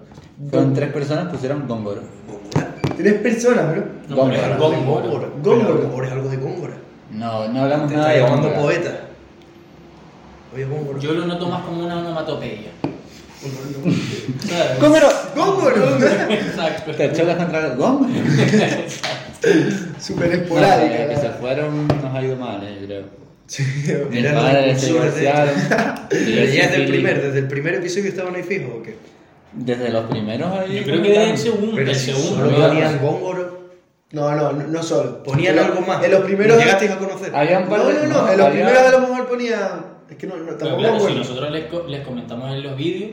[0.50, 2.02] Fueron tres personas, pusieron góngoro.
[2.96, 3.84] Tres personas, bro.
[4.10, 4.58] No, Góngora.
[5.44, 6.08] Góngora.
[6.08, 6.74] Es algo de Góngora.
[7.12, 8.62] No, no hablamos nada de llamando góngora.
[8.64, 9.02] poeta.
[10.56, 11.00] Oye, Góngora.
[11.00, 12.72] Yo lo noto más como una onomatopeya.
[14.82, 15.08] ¡Góngoro!
[15.36, 15.98] ¡Góngoro!
[16.30, 16.92] Exacto.
[16.94, 18.10] Te chocas contra el góngoro.
[20.00, 21.10] Súper No, eh, esporádica.
[21.10, 23.27] que se fueron nos ha ido mal, eh, creo.
[23.48, 25.56] Sí, los padres se divorciaron.
[25.56, 28.96] yo Pero ya desde el primer, desde el primer episodio estaban ahí fijos o qué?
[29.54, 30.76] Desde los primeros ahí.
[30.78, 31.76] Yo creo que desde el segundo.
[31.76, 32.50] Pero el segundo.
[32.68, 33.58] ponían Góngoro.
[34.12, 35.24] No, no, no, solo.
[35.24, 36.04] Ponían algo más.
[36.04, 36.58] En los primeros.
[36.58, 37.36] ¿Llegasteis a conocer?
[37.36, 38.32] Había un par No, no, no.
[38.32, 39.86] En los había- primeros a lo mejor ponían.
[40.10, 43.12] Es que no, no tampoco si nosotros les, co- les comentamos en los vídeos,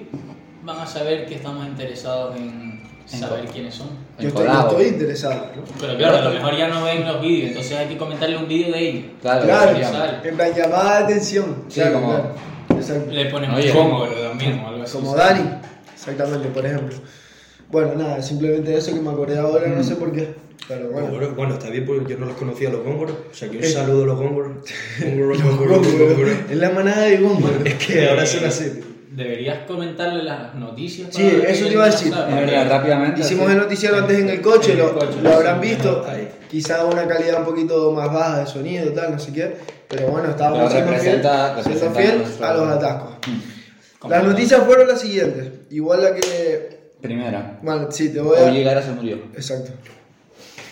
[0.63, 2.74] van a saber que estamos interesados en
[3.07, 3.89] saber quiénes son.
[4.19, 5.47] Yo estoy, yo estoy interesado.
[5.57, 5.63] ¿no?
[5.81, 8.49] Pero claro, a lo mejor ya no ven los vídeos, entonces hay que comentarle un
[8.49, 9.05] vídeo de ellos.
[9.21, 11.65] Claro, Claro, en plan llamada de atención.
[11.69, 12.35] Sí, claro, como- claro.
[13.11, 14.93] Le ponemos Oye, Góngoro también o algo así.
[14.97, 15.49] Como Dani,
[15.95, 16.97] exactamente, por ejemplo.
[17.71, 20.35] Bueno, nada, simplemente eso que me acordé ahora, no sé por qué.
[20.69, 21.09] Pero bueno.
[21.09, 23.17] Góngoro, Bueno, está bien porque yo no los conocía los Góngoros.
[23.31, 23.69] O sea que un Eh.
[23.69, 24.53] saludo a los Góngoros.
[25.03, 26.07] Góngoro, Góngoro, Góngoro.
[26.09, 26.31] Góngoro.
[26.51, 27.65] Es la manada de Góngoro.
[27.65, 28.81] Es que ahora son así.
[29.15, 31.09] Deberías comentarle las noticias.
[31.13, 32.13] Sí, eso te iba a decir.
[32.13, 33.21] Es verdad, rápidamente.
[33.21, 33.53] Hicimos así.
[33.53, 36.05] el noticiero antes en el coche, En lo, el coche, lo sí, habrán sí, visto.
[36.09, 36.29] ahí.
[36.51, 39.57] Quizá una calidad un poquito más baja de sonido y tal, no sé qué.
[39.89, 43.11] Pero bueno, estábamos Pero siendo fiel, representa- siendo representa fiel nuestro- a los atascos.
[44.01, 45.53] Como Las noticias fueron las siguientes.
[45.71, 46.93] Igual la que.
[47.01, 47.59] Primera.
[47.63, 48.45] Bueno, sí, te voy a.
[48.45, 49.17] Oye Gara se murió.
[49.35, 49.71] Exacto.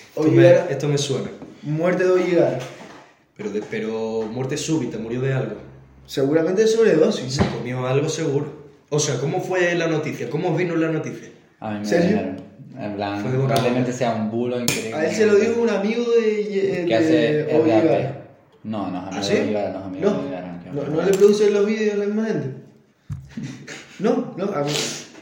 [0.09, 1.29] Esto Oye, me, esto me suena.
[1.63, 2.59] muerte de Olligara.
[3.37, 5.55] Pero, de- pero muerte súbita, murió de algo.
[6.07, 7.35] Seguramente sobredosis.
[7.35, 8.63] Se comió algo seguro.
[8.91, 10.29] O sea, ¿cómo fue la noticia?
[10.29, 11.29] ¿Cómo vino la noticia?
[11.61, 12.09] A mí me ¿Serio?
[12.11, 12.37] dijeron.
[12.79, 14.95] En plan, Fue probablemente sea un bulo increíble.
[14.95, 16.45] A él se lo dijo un amigo de,
[16.81, 17.55] de Que hace.
[17.57, 18.19] Olligara.
[18.65, 19.35] No, no es amigo ¿Ah, sí?
[19.35, 22.07] de Olligara, no es amigo de No, no, no le producen los vídeos a la
[22.07, 22.47] misma gente.
[23.99, 24.73] No, no, a mí,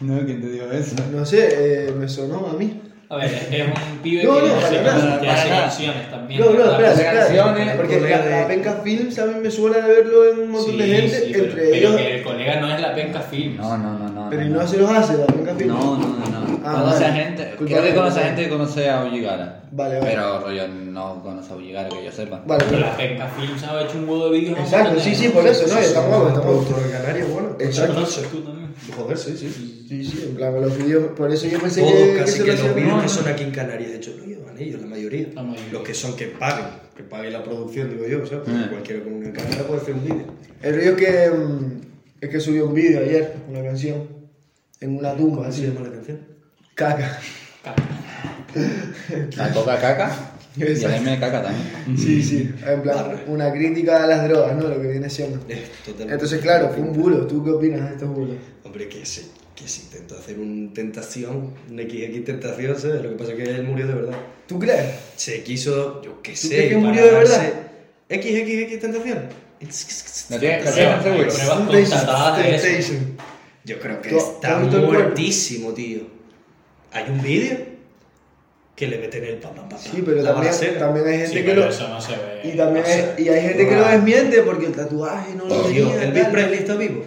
[0.00, 0.94] No, ¿quién te dijo eso?
[1.12, 1.48] no sé,
[1.88, 2.80] eh, me sonó a mí.
[3.10, 6.40] A ver, es un pibe No, que, no, hace, nada, que para hace canciones también.
[6.40, 9.50] No, no, espera, Hace espera, canciones, porque la, de- la Penca Films a mí me
[9.50, 11.96] suena de verlo en un montón de Sí, gente, sí, pero, entre pero ellos...
[11.96, 13.56] que el colega no es la penca film.
[13.56, 14.09] No, no, no, no.
[14.30, 15.74] Pero ¿y no se los hace, Daniel Campino?
[15.74, 16.26] No, no, no.
[16.26, 16.60] no.
[16.64, 17.06] Ah, conoce vale.
[17.06, 17.54] a gente.
[17.56, 19.62] Culpa Creo que conoce a gente que conoce a Ulligara.
[19.72, 20.10] Vale, vale.
[20.10, 22.42] Pero rollo no conoce a Ulligara que yo sepa.
[22.46, 22.90] Vale, Pero pero...
[22.90, 24.58] la Pesca Films ha hecho un huevo de vídeos.
[24.58, 25.78] Exacto, sí, sí, por eso, ¿no?
[25.80, 26.80] Está guapo, está guapo.
[26.80, 27.56] De Canarias, bueno.
[27.60, 27.94] Exacto.
[27.94, 28.70] Conoces tú también.
[28.96, 29.86] Joder, sí, sí.
[29.88, 32.52] Sí, sí, en plan, los vídeos, por eso yo pensé Todos, que, casi se que
[32.56, 35.28] lo los vídeos que son aquí en Canarias, de hecho, lo llevan ellos, la mayoría.
[35.72, 36.66] Los que son que paguen,
[36.96, 38.44] que paguen la producción, digo yo, ¿sabes?
[38.44, 38.68] Porque Mm.
[38.68, 40.24] cualquiera con una cámara puede hacer un vídeo.
[40.62, 41.80] El rollo es que, mm,
[42.20, 44.02] es que subió un vídeo ayer, una canción,
[44.80, 46.18] en una tumba, ¿Cómo se así, llama la canción?
[46.74, 47.18] caca.
[49.36, 50.96] La coca caca y el Exacto.
[50.96, 51.96] M de caca también.
[51.98, 53.20] Sí, sí, en plan, Barra.
[53.28, 54.66] una crítica a las drogas, ¿no?
[54.68, 55.38] Lo que viene siendo.
[55.38, 56.12] Totalmente.
[56.12, 57.26] Entonces, claro, fue un bulo.
[57.26, 58.36] ¿Tú qué opinas de estos bulos?
[58.64, 63.02] Hombre, que se, que se intentó hacer un tentación, un XX tentación, ¿sabes?
[63.02, 64.18] Lo que pasa es que él murió de verdad.
[64.48, 64.86] ¿Tú crees?
[65.16, 66.48] Se quiso, yo qué sé.
[66.48, 67.42] crees que para murió de verdad?
[68.08, 68.22] darse
[68.68, 69.18] XXX tentación.
[70.30, 71.28] ¿Lo tienes lo Pero tienes hay seguro?
[71.28, 72.92] pruebas Temptation, constatadas de eso.
[73.70, 76.00] Yo creo que ¿Tú- está el muertísimo, tío.
[76.92, 77.56] Hay un vídeo
[78.74, 81.54] que le meten el pam, pam, pam, Sí, pero también, también hay gente Sí, que
[81.54, 81.68] lo...
[81.68, 82.40] eso no se ve.
[82.44, 85.44] Y también o sea, hay, y hay gente que lo desmiente porque el tatuaje no
[85.44, 86.02] lo Tío, tenía.
[86.04, 86.32] Elvis tal.
[86.32, 87.04] Presley está vivo.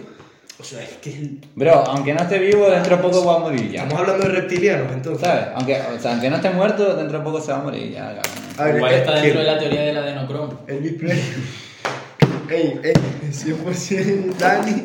[0.58, 3.38] O sea, es que el- Bro, aunque no esté vivo, dentro de poco va a
[3.40, 3.82] morir ya.
[3.82, 5.26] estamos hablando de reptilianos, entonces.
[5.26, 5.44] ¿Sabes?
[5.54, 8.04] Aunque, o sea, aunque no esté muerto, dentro de poco se va a morir ya.
[8.22, 8.22] cabrón.
[8.56, 9.22] A ver, Igual eh, está ¿quién?
[9.24, 10.60] dentro de la teoría del adenocromo.
[10.68, 11.44] Elvis Presley.
[12.50, 12.92] Ey, ey,
[13.30, 14.82] 100% Dani,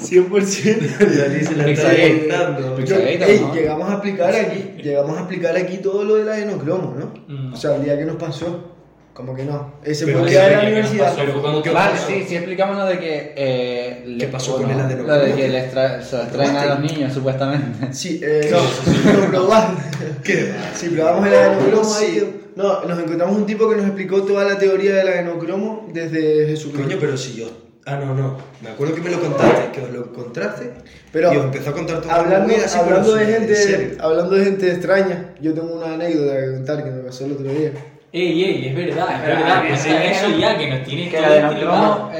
[0.00, 2.78] 100% Dani se la está inventando.
[2.78, 3.54] Ey, ¿no?
[3.54, 7.14] llegamos a explicar aquí, llegamos a explicar aquí todo lo del adenocromo, ¿no?
[7.28, 7.52] Mm.
[7.52, 8.71] O sea, el día que nos pasó,
[9.12, 9.74] como que no.
[9.84, 11.04] Ese Pero fue el ese día de la que universidad.
[11.14, 12.06] pasó fue cuando- ¿Qué Vale, pasó?
[12.08, 13.32] sí, sí, explicamos lo de que.
[13.36, 15.18] Eh, le- ¿Qué pasó bueno, con el adenocromo?
[15.20, 17.92] Lo de que les tra- se los traen a los niños, supuestamente.
[17.92, 19.80] Sí, eh, no, lo probamos.
[20.24, 20.52] ¿Qué?
[20.74, 22.04] Sí, probamos el adenocromo Sí.
[22.04, 22.38] ahí.
[22.54, 26.82] No, nos encontramos un tipo que nos explicó toda la teoría del adenocromo desde Jesucristo.
[26.86, 27.46] Coño, pero si yo.
[27.86, 28.36] Ah, no, no.
[28.60, 30.70] Me acuerdo que me lo contaste, que os lo encontraste.
[31.10, 34.34] Pero y os empezó a contar todo hablando, así, hablando, pero de en gente, hablando
[34.36, 37.72] de gente extraña, yo tengo una anécdota que contar que me pasó el otro día.
[38.12, 39.62] Ey, ey, es verdad, es verdad.
[39.66, 42.10] Pues eso no- ya, que nos tiene Que todo el intrigado.
[42.10, 42.12] adenocromo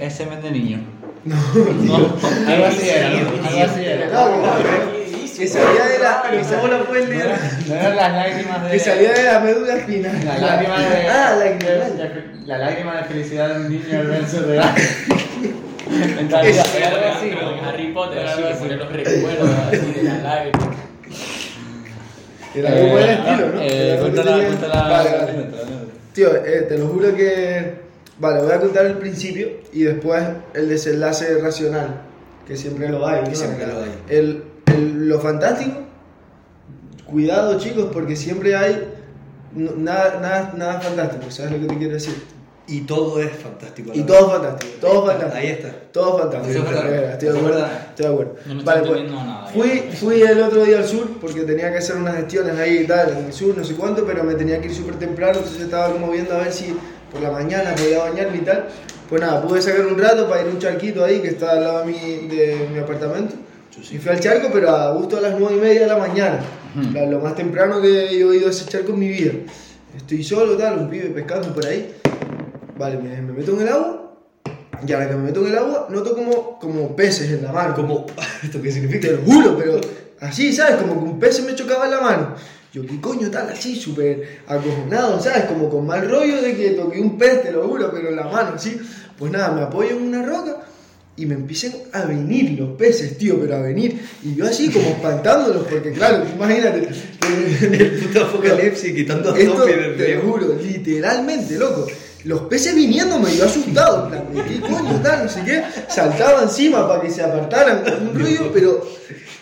[0.00, 0.80] es, semen de niño.
[1.24, 1.36] No,
[2.48, 3.48] Algo así era, ¿no?
[3.48, 4.06] Algo así sí, era.
[4.06, 4.40] No,
[5.38, 7.38] que salía de la, que ¿Cómo salía?
[7.68, 8.70] No las lágrimas de.
[8.72, 10.24] que salía de la médula espinal.
[10.24, 11.06] La lágrima de.
[11.08, 14.74] Ah, la de- de- lágrima de felicidad de un niño al verse real.
[16.18, 17.30] En realidad, Eso, era algo así.
[17.68, 20.68] Harry Potter, era así, algo que los recuerdos así de las lágrimas.
[26.12, 27.74] Tío, eh, te lo juro que.
[28.18, 30.22] Vale, voy a contar el principio y después
[30.54, 32.00] el desenlace racional,
[32.46, 33.22] que siempre lo hay.
[33.24, 33.36] Que ¿no?
[33.36, 33.92] siempre lo hay.
[34.08, 35.78] El, el- lo fantástico,
[37.06, 38.88] cuidado chicos, porque siempre hay
[39.54, 42.14] nada, nada, nada fantástico, ¿sabes lo que te quiero decir?
[42.68, 43.90] Y todo es fantástico.
[43.94, 44.36] Y todo vez.
[44.38, 45.36] fantástico, todo fantástico.
[45.38, 45.70] Ahí está.
[45.90, 46.58] Todo fantástico.
[46.58, 47.12] Es verdad.
[47.12, 47.66] Estoy de es acuerdo.
[47.88, 48.34] Estoy de acuerdo.
[48.46, 49.46] No me Vale, estoy pues, nada.
[49.46, 52.86] fui, fui el otro día al sur porque tenía que hacer unas gestiones ahí y
[52.86, 55.62] tal, en el sur, no sé cuánto, pero me tenía que ir súper temprano, entonces
[55.62, 56.76] estaba como viendo a ver si
[57.10, 58.66] por la mañana podía bañarme y tal.
[59.08, 61.60] Pues nada, pude sacar un rato para ir a un charquito ahí que está al
[61.62, 63.34] lado de mi, de mi apartamento.
[63.90, 66.40] Y fui al charco, pero a gusto a las nueve y media de la mañana.
[66.78, 66.92] Ujú.
[66.92, 69.32] La- Lo más temprano que yo he ido a ese charco en mi vida.
[69.96, 71.94] Estoy solo, tal, un pibe pescando por ahí.
[72.78, 74.04] Vale, me, me meto en el agua.
[74.86, 77.52] Y a la que me meto en el agua, noto como, como peces en la
[77.52, 77.74] mano.
[77.74, 78.06] Como,
[78.42, 79.08] ¿Esto qué significa?
[79.08, 79.80] Te lo juro, pero
[80.20, 80.76] así, ¿sabes?
[80.76, 82.34] Como que un pez se me chocaba en la mano.
[82.72, 83.48] Yo, ¿qué coño tal?
[83.48, 85.44] Así, súper acojonado, ¿sabes?
[85.44, 88.24] Como con mal rollo de que toqué un pez, te lo juro, pero en la
[88.24, 88.78] mano, así.
[89.18, 90.58] Pues nada, me apoyo en una roca
[91.16, 94.00] y me empiezan a venir los peces, tío, pero a venir.
[94.22, 96.88] Y yo así, como espantándolos, porque claro, imagínate.
[97.60, 101.86] El puto apocalipsis quitando a esto, te lo juro, literalmente, loco.
[102.24, 105.24] Los peces viniéndome, yo asustado, en plan, ¿de ¿qué coño tal?
[105.24, 105.62] No sé qué.
[105.88, 108.84] Saltaba encima para que se apartaran, un rollo, pero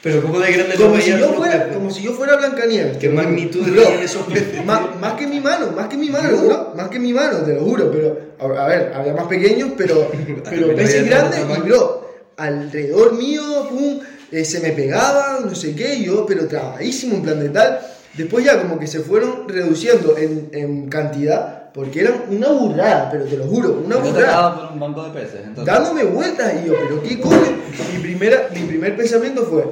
[0.03, 2.99] Pero como de grande como no si, yo fuera, como si yo fuera Blancanieves.
[2.99, 4.65] ¿Qué magnitud tenían esos peces?
[4.65, 7.55] Más, más que mi mano, más que mi mano, bro, más que mi mano, te
[7.55, 10.11] lo juro, pero a, ver, había más pequeños, pero,
[10.51, 16.03] pero peces grandes y bro, alrededor mío, pum, eh, se me pegaban, no sé qué,
[16.03, 17.81] yo, pero trabadísimo en plan de tal.
[18.17, 23.25] Después ya como que se fueron reduciendo en, en cantidad, porque eran una burrada, pero
[23.25, 25.41] te lo juro, una burrada por un banco de peces.
[25.45, 25.65] Entonces.
[25.67, 27.57] dándome vueltas y yo, pero qué coño.
[27.93, 29.65] Mi, primera, mi primer pensamiento fue,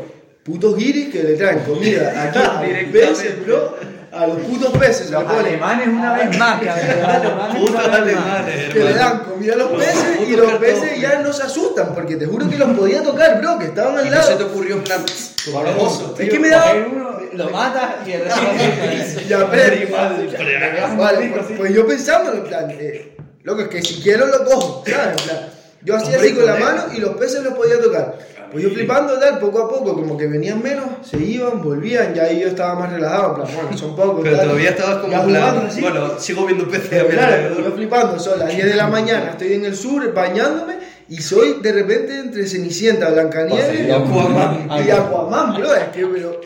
[0.43, 3.95] putos guiris que le traen comida aquí a los peces, bro.
[4.13, 6.87] A los putos peces, Los ponen- alemanes una vez más, cabrón.
[6.87, 8.27] Los alemanes Putos una vez más.
[8.27, 11.43] alemanes, que le dan comida a los Los peces y los peces ya no se
[11.43, 14.35] asustan, porque te juro que los podía tocar, bro, que estaban al Y no se
[14.35, 14.53] te lado.
[14.53, 15.01] ocurrió en plan.
[16.19, 21.87] Es que me daba- lo matas y el resto lo Ya, pero- Vale, pues, yo
[21.87, 25.21] pensándolo, en plan, eh, loco, es que si quiero lo cojo, ¿sabes?
[25.21, 25.47] En plan,
[25.83, 28.17] yo hacía así con la mano y los peces los podía tocar.
[28.51, 32.23] Pues yo flipando tal, poco a poco, como que venían menos, se iban, volvían, ya
[32.25, 34.21] ahí yo estaba más relajado, en plan, bueno, son pocos.
[34.23, 34.47] Pero tal.
[34.47, 35.81] todavía estabas como jugando así.
[35.81, 38.87] Bueno, sigo viendo peces a Pero mi claro, yo flipando, son las 10 de la
[38.87, 40.75] mañana, estoy en el sur bañándome
[41.09, 44.69] y soy de repente entre Cenicienta, Blancanieves Y Aquaman.
[44.87, 46.41] y Aquaman, bro, es que pero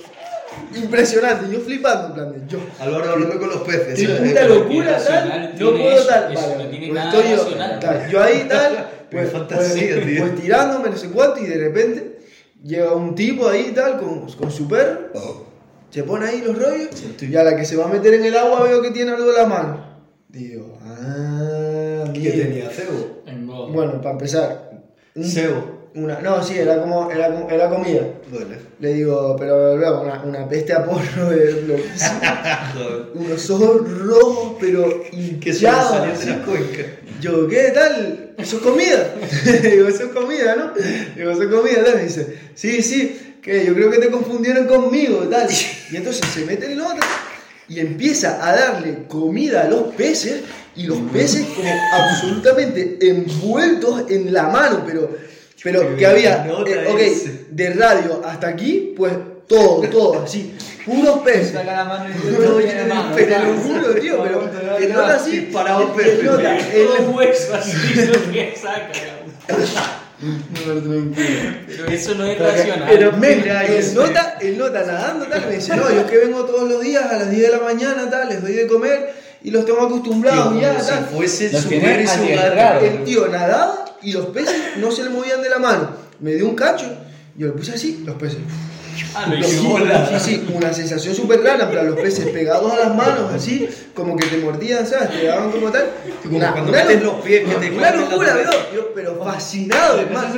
[0.75, 2.59] impresionante, yo flipando, en plan de yo.
[2.81, 3.99] Álvaro hablando con los peces.
[3.99, 4.31] Qué ¿sabes?
[4.31, 7.43] puta locura, tal, no puedo eso, tal, eso vale, no tiene pues nada estoy yo,
[7.45, 7.81] racional.
[7.81, 10.21] tal, yo ahí tal, pues, fantasía, pues, tío.
[10.21, 12.19] pues tirándome no sé cuánto y de repente
[12.63, 15.45] llega un tipo ahí tal con, con su perro, Oh.
[15.91, 16.89] se pone ahí los rollos
[17.21, 19.31] y a la que se va a meter en el agua veo que tiene algo
[19.31, 19.89] en la mano.
[20.29, 22.69] Digo, ah, ¿Qué tenía?
[22.71, 23.23] ¿Cebo?
[23.73, 24.71] Bueno, para empezar,
[25.15, 25.78] un- Cebo.
[25.99, 28.03] Una, no, sí, era como, era, era comida.
[28.31, 28.59] Duele.
[28.81, 31.53] Le digo, pero luego, una, una peste a porno de.
[32.75, 33.07] Joder.
[33.15, 35.17] Unos ojos rojos, pero Que
[35.51, 35.91] hinchados.
[35.91, 36.83] salió de la cuenca.
[37.21, 38.35] Yo, ¿qué tal?
[38.39, 39.15] ¿Eso es comida?
[39.63, 40.73] Digo, eso es comida, ¿no?
[41.17, 41.97] Digo, eso es comida, tal.
[41.97, 45.49] Me dice, sí, sí, que yo creo que te confundieron conmigo, tal.
[45.91, 47.01] Y entonces se mete en nota
[47.69, 50.43] y empieza a darle comida a los peces
[50.75, 55.11] y los peces como absolutamente envueltos en la mano, pero,
[55.63, 57.01] pero que había, eh, ok,
[57.51, 59.13] de radio hasta aquí, pues
[59.47, 61.53] todo, todo, así, puros peces.
[61.53, 62.13] Saca la mano y
[62.87, 63.13] No, mano.
[63.17, 66.23] pero lo juro, tío, pero el nota así, el peces.
[66.25, 67.73] nota, el- Todo hueso así
[68.07, 68.93] lo que saca.
[70.61, 72.89] Pero eso no es racional.
[72.91, 76.45] Pero men, Mira, el nota, el nota nadando tal, me dice, no, yo que vengo
[76.45, 79.51] todos los días a las 10 de la mañana, tal, les doy de comer y
[79.53, 81.05] los tengo acostumbrados ya, como si tal.
[81.07, 82.83] fuese Los su y.
[82.83, 85.89] El tío nadaba y los peces no se le movían de la mano.
[86.21, 86.87] Me dio un cacho,
[87.37, 88.39] yo lo puse así, los peces.
[89.15, 90.19] Ah, lo bola.
[90.19, 94.17] sí, sí, una sensación súper rara, pero los peces pegados a las manos, así, como
[94.17, 95.11] que te mordían, ¿sabes?
[95.11, 95.87] Te daban como tal.
[96.25, 98.51] Como Una- cuando una metes lo- los pies que te Una locura, bro.
[98.75, 100.35] Yo, pero fascinado, hermano.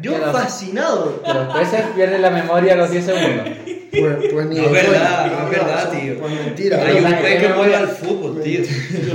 [0.00, 1.22] Yo fascinado.
[1.26, 3.46] los peces pierden la memoria a los 10 segundos.
[3.90, 6.18] Pues, pues ni No es verdad, no es verdad, tío.
[6.20, 6.84] Pues mentira.
[6.86, 8.60] Hay un pez que juega al fútbol, tío.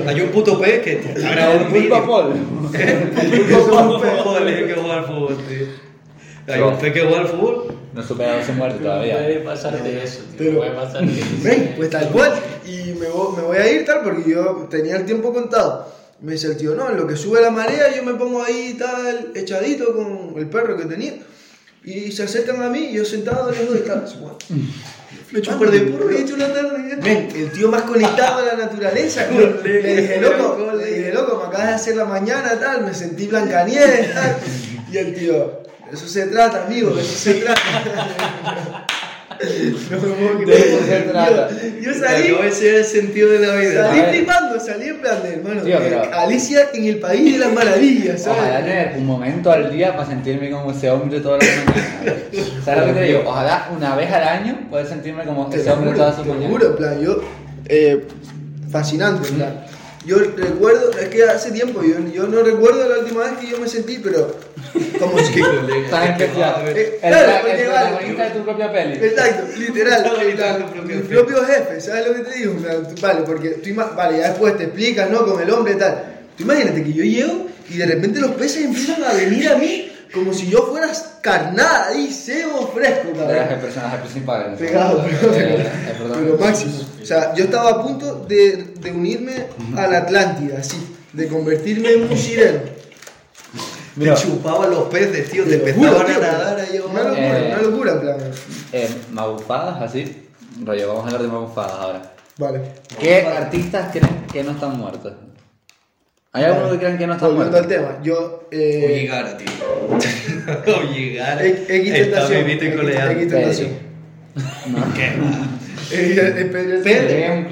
[0.07, 2.05] Hay un puto pez que te está grabado un vídeo.
[2.05, 2.33] Paul.
[2.73, 5.67] El pulpo es el que juega al fútbol, tío.
[6.53, 7.75] Hay un pez que juega al fútbol.
[7.93, 9.43] No he superado ese muerto No puede todavía.
[9.43, 10.37] pasar de eso, tío.
[10.37, 11.27] Pero- No puede pasar de eso.
[11.43, 12.33] Ven, pues tal cual.
[12.65, 15.93] Y me voy, me voy a ir tal porque yo tenía el tiempo contado.
[16.21, 18.75] Me dice el tío, no, en lo que sube la marea yo me pongo ahí
[18.79, 21.13] tal, echadito con el perro que tenía.
[21.85, 24.03] Y se acercan a mí y yo sentado les doy tal.
[24.05, 24.37] así, bueno.
[25.31, 26.97] Me echo un par de porro y he hecho una tarde.
[27.35, 29.27] El tío más conectado a la naturaleza.
[29.63, 32.93] Le, le- dije, loco, le- dije, loco, me acabas de hacer la mañana, tal, me
[32.93, 34.37] sentí Blancanieves, tal.
[34.91, 38.85] Y el tío, eso se trata, amigo, de eso se trata.
[39.91, 41.11] no me puedo De eso se creer.
[41.11, 41.49] trata.
[41.51, 43.87] Yo, yo salí, Yo ese es el sentido de la vida.
[43.87, 47.39] salí flipando, salí en plan de, hermano, Tío, eh, pero- Alicia en el país de
[47.39, 48.39] las maravillas, ¿sabes?
[48.41, 52.23] Ojalá tener un momento al día para sentirme como ese hombre todas las mañanas.
[52.65, 53.23] ¿Sabes lo que te digo?
[53.25, 56.27] Ojalá una vez al año poder sentirme como Te ese hombre juro, todas te sus
[56.27, 56.51] lo mañanas.
[56.57, 57.21] juro, en plan, yo,
[57.65, 58.03] eh,
[58.71, 59.65] fascinante, en plan.
[60.05, 63.57] Yo recuerdo, es que hace tiempo, yo, yo no recuerdo la última vez que yo
[63.57, 64.35] me sentí, pero
[64.99, 65.41] como si...
[65.89, 66.55] Tan especial.
[66.67, 68.23] Eh, El, claro, el porque vale.
[68.23, 69.05] de tu propia peli.
[69.05, 70.03] Exacto, literal,
[70.85, 72.55] mi propio propio jefe, ¿sabes lo que te digo?
[73.01, 75.25] Vale, porque tú vale, ya después te explicas, ¿no?
[75.25, 76.03] Con el hombre y tal.
[76.37, 79.92] Tú imagínate que yo llego y de repente los peces empiezan a venir a mí
[80.13, 83.59] como si yo fuera carnada cebo fresco, Eras el cabrón.
[83.61, 84.51] personaje principal.
[84.51, 84.57] ¿no?
[84.57, 86.73] Pegado, Eh, pero, pero máximo.
[87.01, 91.91] O sea, yo estaba a punto de, de unirme a la Atlántida, así, de convertirme
[91.93, 92.59] en un sireno.
[93.95, 95.43] Mira, Te chupaban los peces, tío.
[95.45, 96.79] Te empezaban a nadar ahí.
[96.79, 97.47] Una locura, Eh.
[97.53, 98.17] una locura, en plan.
[98.71, 100.27] eh, magufadas así.
[100.63, 102.13] Rollo, vamos a hablar de magufadas ahora.
[102.37, 102.61] Vale.
[102.99, 105.13] ¿Qué artistas creen que no están muertos?
[106.35, 108.47] ¿Hay alguno que crean que no están Volviendo al tema, yo.
[108.51, 110.75] Eh, Olligara, tío.
[110.75, 111.45] Olligara.
[111.45, 112.45] X X Está tentación.
[112.45, 112.67] vivito y
[113.11, 113.69] X- tentación.
[114.71, 114.93] No.
[114.95, 117.49] ¿Qué Pedro- es un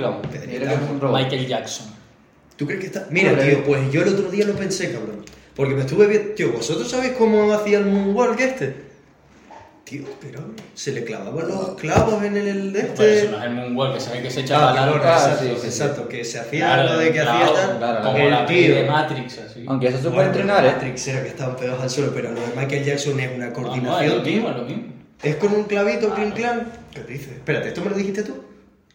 [0.66, 1.20] creo que es un robot.
[1.22, 1.88] Michael Jackson.
[2.56, 3.08] ¿Tú crees que está.?
[3.12, 5.26] Mira, tío, pues yo el otro día lo pensé, cabrón.
[5.56, 6.30] Porque me estuve viendo.
[6.34, 8.76] Tío, ¿vosotros sabéis cómo hacía el moonwalk este?
[9.92, 10.40] Tío, pero
[10.74, 13.30] se le clavaban los clavos en el, el de Por eso este.
[13.30, 15.50] no es el moonwalk, que sabe que se echaba Ah, la claro, Ah, exacto, sí,
[15.50, 15.68] sí, sí.
[15.68, 17.78] exacto, que se hacía Claro, lo de que hacía claro, tal.
[17.78, 18.76] claro, como el la tío.
[18.76, 19.66] de Matrix, así.
[19.68, 20.72] Aunque eso se puede Bueno, entrenar, ¿eh?
[20.72, 23.38] Matrix era que estaban pegados al suelo, pero lo de Michael Jackson es una No,
[23.38, 24.84] no, es coordinación, lo mismo, es lo mismo.
[25.22, 26.36] Es con un clavito, Ah, clink no.
[26.36, 26.68] clan.
[26.94, 27.28] ¿Qué dices?
[27.34, 28.44] Espérate, ¿esto me lo dijiste tú?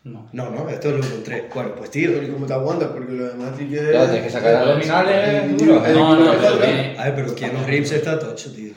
[0.04, 0.28] No.
[0.32, 1.46] No, no, esto lo encontré.
[1.52, 2.10] Bueno, pues tío.
[2.14, 2.88] Pero ¿y cómo te aguantas?
[2.90, 3.88] Porque lo de Matrix es.
[3.90, 5.84] Claro, tienes que sacar abdominales duros.
[5.86, 5.92] ¿eh?
[5.92, 8.72] No, no, tiene- A ver, pero Keanu Reeves está tocho, tío.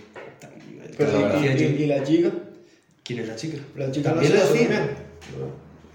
[0.99, 2.29] Pero, Pero y, y- y la chica?
[3.03, 3.57] ¿Quién es la chica?
[3.75, 4.89] La chica también hace hacía.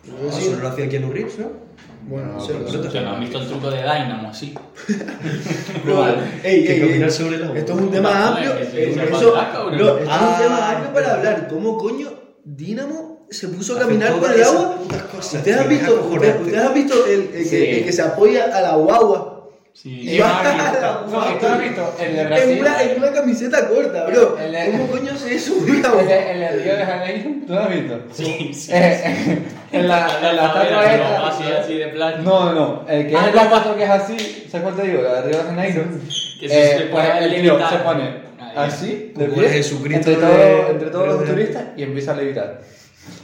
[0.09, 0.45] Ah, sí.
[0.47, 1.53] solo lo hacía Keanu Reeves, ¿no?
[2.09, 4.53] Bueno, No, no sé, pero no no han visto el truco de Dynamo, así.
[5.87, 6.17] Vale.
[6.43, 7.59] Ey, Que ey, caminar ey, sobre el agua.
[7.59, 8.55] Esto es un tema amplio.
[8.57, 9.77] dice eso- pataca, ¿o no?
[9.79, 11.49] no, esto es un Ah, tema amplio para hablar.
[11.49, 12.13] ¿Cómo coño
[12.45, 14.79] Dinamo se puso a caminar por el agua?
[15.13, 17.51] cosas, ¿Ustedes han visto, es ustedes, han visto el, el Sí.
[17.51, 19.34] que, el que se apoya a la guagua?
[19.77, 21.97] Sí, Y va a la No, ¿esto lo has visto?
[22.01, 22.59] El de en Brasil.
[22.61, 24.39] una, en una camiseta corta, bro.
[24.39, 27.69] El ¿Cómo coño se sube una El el de Río de Janeiro, ¿tú lo has
[27.71, 28.01] visto?
[28.13, 28.71] Sí, sí.
[28.73, 29.39] Eh,
[29.73, 31.27] en la, en la estatua esta.
[31.27, 32.31] Así, así de plástico.
[32.31, 33.49] No, no, el que Ah, es la no.
[33.49, 35.03] estatua que es así, ¿sabes cuál te digo?
[35.03, 35.83] La de Río de Janeiro.
[36.41, 37.71] Que se- Eh, se pues el tío levitar.
[37.71, 38.11] se pone
[38.55, 42.13] así, de Como pie, el Jesucristo entre, de- todo- entre todos los turistas y empieza
[42.13, 42.61] a levitar.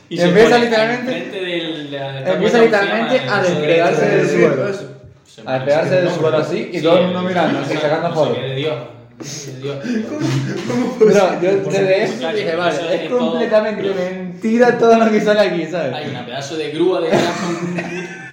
[0.08, 4.99] Y empieza literalmente- del- la empieza ¿cómo se literalmente a El- despegarse el- del suelo.
[5.34, 6.14] Se A despegarse del ¿no?
[6.16, 8.36] suelo así y Sí, todo el el- mundo mirando, no así sacando no fotos.
[8.36, 8.48] de.
[8.48, 8.72] De.
[10.98, 15.92] Pero yo desde eso dije, vale, es completamente mentira todo lo que sale aquí, ¿sabes?
[15.94, 17.22] Hay una pedazo de grúa detrás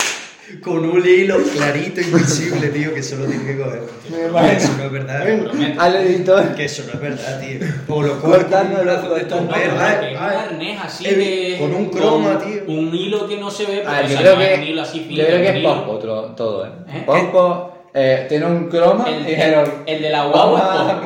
[0.63, 3.81] con un hilo clarito, invisible, tío, que solo tiene que coger.
[4.09, 4.55] Me.
[4.55, 5.23] Eso no es verdad.
[5.43, 5.81] prometo.
[5.81, 6.55] Al editor.
[6.55, 7.59] Que eso no es verdad, tío.
[7.87, 9.79] O lo coges con un brazo de estos No, que es un
[10.17, 11.57] arnés así el- de.
[11.59, 12.61] con un croma, con tío.
[12.67, 14.99] Un hilo que no se ve, pero Ah, yo creo no que, un hilo así
[15.01, 16.69] yo fino, creo que es tro- todo, ¿eh?
[16.93, 17.03] ¿Eh?
[17.05, 21.01] Pospo eh, tiene un croma El, y dijeron, el el de la guagua-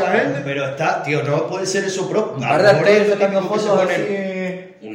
[0.00, 0.40] la gente.
[0.44, 2.34] Pero está, tío, no puede ser eso pro.
[2.36, 4.02] A lo guarda mejor el es lo sacando fotos así.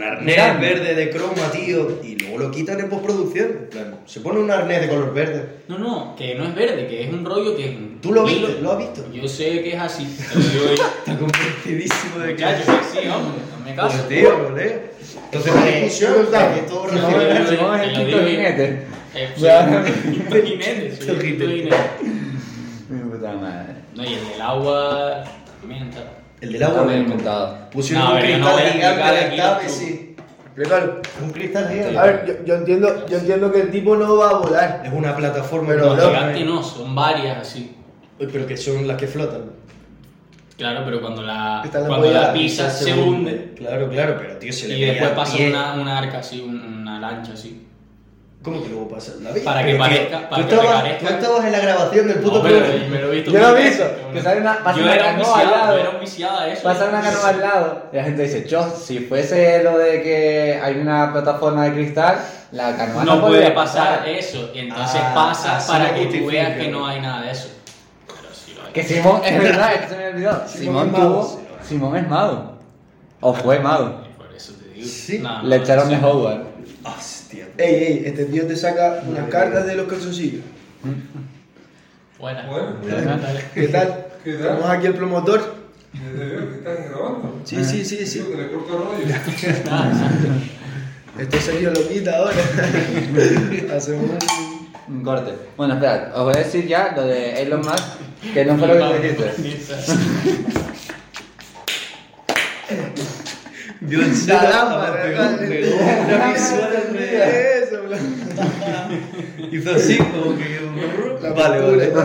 [0.02, 3.68] Un arnés verde de croma, tío, y luego lo quitan en postproducción.
[4.06, 5.46] Se pone un arnés de color verde.
[5.68, 8.24] No, no, que no es verde, que es un rollo que es un ¿Tú lo
[8.26, 8.60] viste?
[8.62, 9.06] ¿Lo has visto?
[9.14, 10.04] Yo sé que es así.
[10.34, 13.98] yo- Está convencidísimo de que Muchachos, sí, hombre, no me caso.
[13.98, 14.80] Pues, tío, lo leo.
[15.26, 16.14] Entonces la discusión
[16.56, 18.30] que todo No, recibe- el Simón es el lo quinto digo.
[18.30, 18.86] jinete.
[19.14, 19.84] Eh, sí, Ya.
[20.12, 21.78] quinto jinete, soy el quinto jinete.
[22.90, 23.74] Mi puta madre.
[23.96, 25.24] No, y el del agua
[25.62, 26.02] también está.
[26.42, 27.70] El del agua me inventado.
[27.72, 30.16] Pusieron No, un yo no cristal voy a gigante explicar de aquí los sí.
[30.46, 31.02] Explícalo.
[31.24, 31.98] Un cristal gigante.
[31.98, 34.82] A ver, yo, yo entiendo, yo entiendo que el tipo no va a volar.
[34.84, 37.76] Es una plataforma Pero, No, bro, gigante no, son varias así.
[38.20, 39.44] Uy, Pero que son las que flotan.
[40.58, 44.78] Claro, pero cuando la, cuando la pisas se hunde Claro, claro, pero tío, se le
[44.78, 45.50] y después el pasa pie.
[45.50, 47.68] una, una arca así, un- una lancha así.
[48.44, 49.12] ¿Cómo que luego pasa?
[49.22, 49.46] ¿La viste?
[49.46, 52.38] Para que parezca- para tú que estabas, parezca- Tú estabas en la grabación del puto
[52.38, 52.86] No, pero programa.
[52.90, 55.04] me lo he visto Yo lo he visto, que sale una- pasa Yo una era
[55.06, 55.74] un canoa al viciado, lado.
[55.74, 55.96] yo era un
[56.42, 56.64] a eso.
[56.64, 60.60] Pasa una canoa al lado y la gente dice, yo, si fuese lo de que
[60.64, 62.18] hay una plataforma de cristal,
[62.52, 64.50] la canoa no, no puede podría pasar eso.
[64.56, 67.50] Y entonces Ah, pasa para que tú veas que no hay nada de eso.
[68.08, 68.74] Pero sí lo hay.
[68.74, 70.32] Que Simón, es verdad, es que se me olvidó.
[70.48, 72.54] Simón Simón tuvo, Simón es mago.
[73.20, 74.02] O fue mago.
[74.10, 74.88] Y Por eso te digo.
[74.88, 75.20] Sí.
[75.20, 75.96] No, Le no, echaron sí.
[75.96, 77.21] de Hogwarts.
[77.32, 77.48] Hostia.
[77.58, 80.42] Ey, ey, este tío te saca unas cartas de los calzoncillos.
[82.18, 82.46] Fuera.
[82.46, 83.44] Bueno, ¿Qué tal?
[83.54, 84.06] ¿Qué tal?
[84.24, 85.56] Tenemos aquí el promotor.
[85.94, 87.42] ¿qué están grabando?
[87.46, 88.20] Sí, sí, sí, sí.
[88.20, 89.16] Que le corto rollo.
[89.70, 89.94] Ah.
[91.20, 92.36] Este Sergio lo quita ahora.
[93.78, 94.96] Hacemos un...
[94.98, 95.32] Un corte.
[95.56, 99.02] Bueno, espera, os voy a decir ya lo de Elon Musk, que no fue lo
[99.02, 99.74] que te dijiste.
[103.82, 105.22] Vio el lámpara, pegó,
[106.16, 107.98] una visual bro.
[109.52, 110.62] Hizo así, como que.
[111.22, 111.94] La Vale, vale.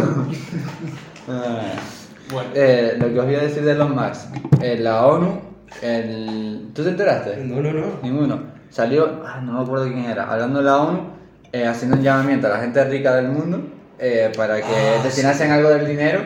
[1.28, 1.60] Ah.
[2.30, 2.50] Bueno.
[2.54, 4.26] Eh, lo que os voy a decir de Elon Musk,
[4.62, 5.40] eh, la ONU,
[5.82, 6.68] el...
[6.72, 7.36] ¿tú te enteraste?
[7.38, 7.86] No, no, no.
[8.02, 8.42] Ninguno.
[8.70, 11.00] Salió, ah, no me acuerdo quién era, hablando de la ONU,
[11.52, 13.60] eh, haciendo un llamamiento a la gente rica del mundo
[13.98, 16.20] eh, para que Ah, destinasen algo del dinero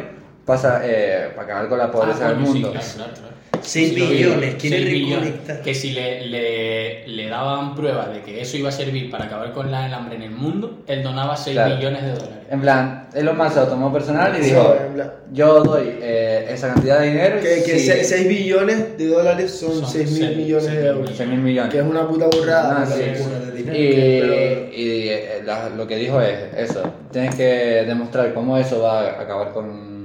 [0.45, 2.71] pasa, eh, para acabar con la pobreza Ah, del coño, sí, mundo.
[2.73, 3.35] claro, claro, claro.
[3.62, 4.12] 6 Sí, lo vi.
[4.16, 5.18] billones, quiere Seis billones.
[5.25, 5.62] reconectar.
[5.62, 9.53] Que si le, le, le daban pruebas de que eso iba a servir para acabar
[9.53, 11.77] con la- el hambre en el mundo, él donaba 6 Claro.
[11.77, 12.35] millones de dólares.
[12.51, 15.12] En plan, Elon Musk se lo tomó personal y Sí, dijo, plan.
[15.33, 17.37] yo doy eh, esa cantidad de dinero.
[17.40, 20.83] Que, que si- 6, billones de dólares son, Son 6 mil seis- millones seis de
[20.83, 21.11] mil euros.
[21.16, 21.73] 6 mil millones.
[21.73, 22.83] Que es una puta burrada.
[22.83, 23.01] Ah, sí.
[23.01, 23.77] de dinero.
[23.79, 27.44] Y, Pero- y, eh, la- lo que dijo es eso, tienes que
[27.87, 30.00] demostrar cómo eso va a acabar con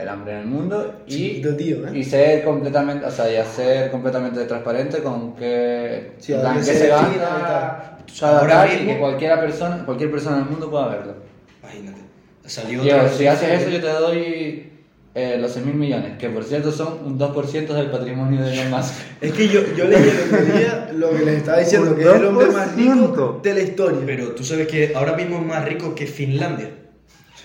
[0.00, 1.98] el hambre en el mundo y, Chiquito tío, ¿eh?
[1.98, 6.62] y ser completamente, o sea, y hacer completamente transparente con que, Sí, en plan, qué
[6.64, 11.14] se se gasta Ahora y mismo- que cualquiera persona, cualquier persona del mundo pueda verlo.
[11.62, 12.00] Imagínate.
[12.44, 14.66] Salió Yo, si haces eso yo te doy
[15.14, 18.70] eh, los 6 mil millones, que por cierto son un 2% del patrimonio de Elon
[18.76, 18.94] Musk.
[19.20, 22.08] Es que yo, yo leí el otro día lo que les estaba diciendo, que es
[22.14, 23.42] el hombre más rico 2%.
[23.42, 24.00] de la historia.
[24.06, 26.70] Pero tú sabes que ahora mismo es más rico que Finlandia.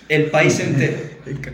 [0.08, 0.96] El país entero.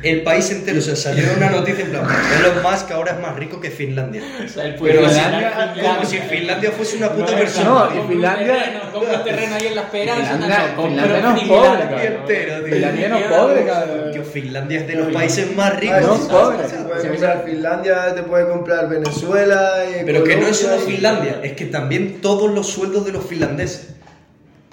[0.03, 0.79] El país entero.
[0.79, 2.05] O sea, salió una noticia en plan,
[2.39, 4.23] Elon Musk ahora es más rico que Finlandia.
[4.45, 7.65] O sea, puede Pero Finlandia- Como si Finlandia fuese una puta No, persona.
[7.71, 10.33] No, y Finlandia- compra un terreno ahí en la esperanza.
[10.33, 12.21] Finlandia- no, Finlandia no es Finlandia, pobre, cabrón.
[12.21, 12.73] entero, tío.
[12.75, 14.13] Finlandia no es pobre, cabrón.
[14.13, 16.03] Tío, Finlandia es de los países más ricos.
[16.03, 16.69] no, sí, pobre.
[16.69, 19.85] Se comprar Finlandia, te puede comprar Venezuela.
[19.87, 23.25] eh, Pero que no es solo Finlandia, es que también todos los sueldos de los
[23.25, 23.89] finlandeses.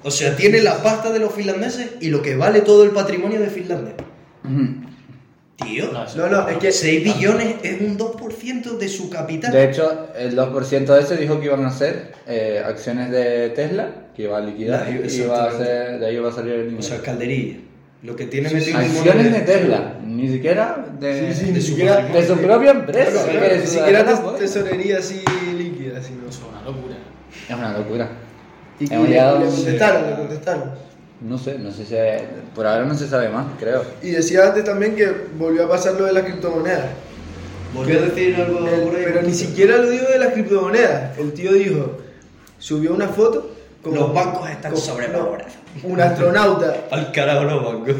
[0.04, 3.40] O sea, tiene la pasta de los finlandeses y lo que vale todo el patrimonio
[3.40, 3.94] de Finlandia.
[4.46, 4.89] Ujú.
[5.64, 9.52] Tío, No, No, no, es que 6 billones es un 2% de su capital.
[9.52, 13.90] De hecho, el 2% de ese dijo que iban a ser eh, acciones de Tesla,
[14.16, 16.80] que iba a liquidar, y iba a ser, de ahí iba a salir el dinero.
[16.80, 17.58] O sea, calderilla.
[18.02, 21.62] Lo que tiene metido en acciones de Tesla, ni siquiera de, Sí, sí, de ni
[21.62, 23.26] su, siquiera- de su propia empresa.
[23.60, 25.22] Ni siquiera tes- tesorería así
[25.58, 26.30] líquida, sino.
[26.30, 26.96] Eso es una locura.
[27.50, 28.10] Es una locura.
[28.80, 30.72] Y le contestaron, le contestaron.
[31.22, 31.96] No sé, no sé si
[32.56, 33.84] por ahora no se sabe más, creo.
[34.02, 36.86] Y decía antes también que volvió a pasar lo de las criptomonedas.
[37.74, 39.02] Volvió a decir algo El- por ahí.
[39.06, 41.18] pero ni siquiera lo dijo de las criptomonedas.
[41.18, 41.98] El tío dijo,
[42.58, 43.52] subió una foto.
[43.84, 45.54] Los bancos están sobrevalorados.
[45.84, 46.76] no, Un astronauta.
[46.92, 47.96] Al carajo los bancos.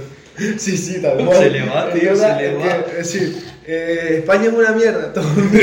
[0.58, 1.38] Sí, sí, tal cual.
[1.38, 2.66] Se le va, tío, se le va.
[2.92, 5.12] Es decir, eh, España es una mierda.
[5.14, 5.62] Todo España,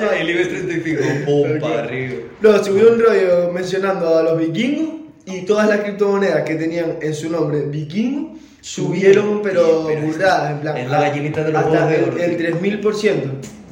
[0.00, 0.16] España.
[0.18, 2.14] el IBEX 35, pum, para arriba.
[2.40, 7.14] No, subió un rollo mencionando a los vikingos y todas las criptomonedas que tenían en
[7.14, 10.76] su nombre vikingo subieron, pero, Pero burradas, en plan.
[10.76, 12.46] es la gallinita de los huevos de el, oro, el tío.
[12.60, 13.14] 3000%.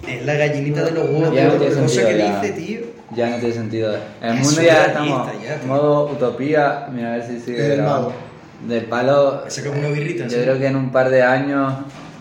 [0.09, 1.35] Es la gallinita de los huevos.
[1.35, 2.41] Ya no de tiene oro, cosa sentido, que ya.
[2.41, 2.81] dice, tío.
[3.15, 3.95] Ya no tiene sentido.
[4.23, 5.69] El Es mundo ya estamos tío.
[5.69, 6.87] modo utopía.
[6.93, 8.09] Mira a ver si sigue el grabando.
[8.09, 8.13] mago.
[8.69, 9.45] Del palo.
[9.49, 10.27] Sacas una birrita.
[10.29, 11.73] Yo creo que en un par de años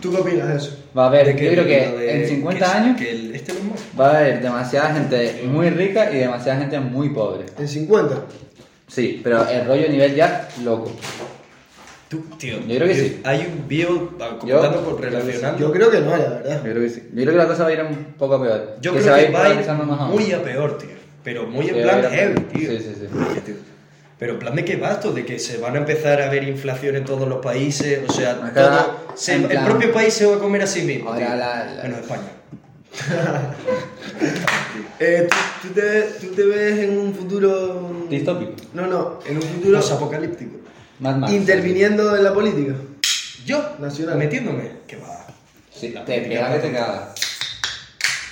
[0.01, 0.77] ¿Tú qué opinas de eso?
[0.97, 1.27] va a haber.
[1.35, 3.53] Yo creo que de- en 50 que- años Que el- este
[3.99, 7.45] va a haber demasiada gente muy rica y demasiada gente muy pobre.
[7.59, 8.15] En 50.
[8.91, 10.91] Sí, pero el rollo nivel ya loco.
[12.09, 12.59] Tú, tío.
[12.59, 13.21] Yo creo que sí.
[13.23, 15.57] Hay un video ah, comentando por relacionando.
[15.59, 16.55] Yo creo que no, la verdad.
[16.57, 17.03] Yo creo que sí.
[17.13, 18.75] Yo creo que la cosa va a ir un poco peor.
[18.81, 19.65] Yo que creo se a que va a ir
[20.09, 20.89] muy a peor, tío.
[21.23, 22.69] Pero muy en plan a a heavy, tío.
[22.71, 23.05] Sí, sí, sí.
[23.31, 23.55] Oye, tío.
[24.19, 26.43] Pero en plan de qué va esto, de que se van a empezar a ver
[26.43, 30.25] inflación en todos los países, o sea, Acá, todo, se- el plan- propio país se
[30.25, 31.11] va a comer a sí mismo.
[31.13, 31.35] Ahora tío.
[31.37, 32.23] la- la- Menos España.
[34.99, 35.27] Eh,
[35.61, 38.05] ¿tú, tú te, ¿Tú te ves en un futuro.
[38.09, 38.51] Distópico.
[38.73, 40.59] No, no, en un futuro Los apocalípticos.
[40.99, 41.33] Mad Max.
[41.33, 42.75] interviniendo en la política.
[43.43, 44.17] Yo, Nacional.
[44.19, 45.25] metiéndome, que va.
[45.73, 47.15] Sí, La te pega que te cagas.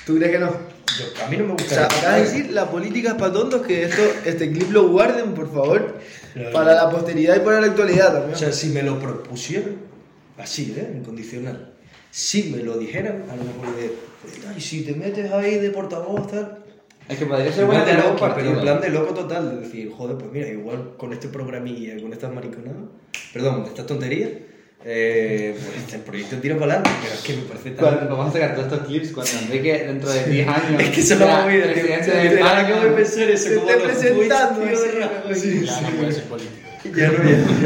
[0.06, 0.52] ¿Tú crees que no?
[0.52, 1.74] Yo, a mí no me O gusta.
[1.76, 5.34] sea, acabas de decir la política es para tontos, que esto, este clip lo guarden,
[5.34, 5.96] por favor,
[6.54, 8.36] para la posteridad y para la actualidad también.
[8.36, 9.78] O sea, si me lo propusieran,
[10.38, 10.94] así, ¿eh?
[10.96, 11.69] Incondicional.
[12.12, 13.94] Si me lo dijeran, a lo mejor de,
[14.48, 16.60] ay, si te metes ahí de portavoz, tal.
[17.08, 19.92] Es que podría ser plan de loco, pero en plan de loco total, de decir,
[19.92, 22.84] joder, pues mira, igual con este programilla, con estas mariconadas,
[23.34, 24.30] perdón, estas tonterías,
[24.86, 27.86] eh, pues el proyecto tira para adelante, pero es que me parece tan...
[27.86, 31.02] Cuando vamos a sacar todos estos clips cuando Enrique dentro de 10 años Es que
[31.02, 32.60] se lo sea va a España.
[32.60, 36.59] acabo de pensar eso, como presentando, tío, no puede ser político.
[36.96, 37.18] Ya no,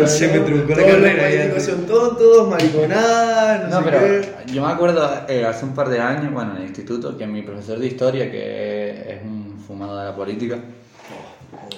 [0.01, 1.59] ya, se me truncó la carrera.
[1.59, 4.51] son tontos, mariconadas, no, No, sé pero qué.
[4.53, 7.41] yo me acuerdo eh, hace un par de años, bueno, en el instituto, que mi
[7.43, 10.57] profesor de historia, que es un fumado de la política,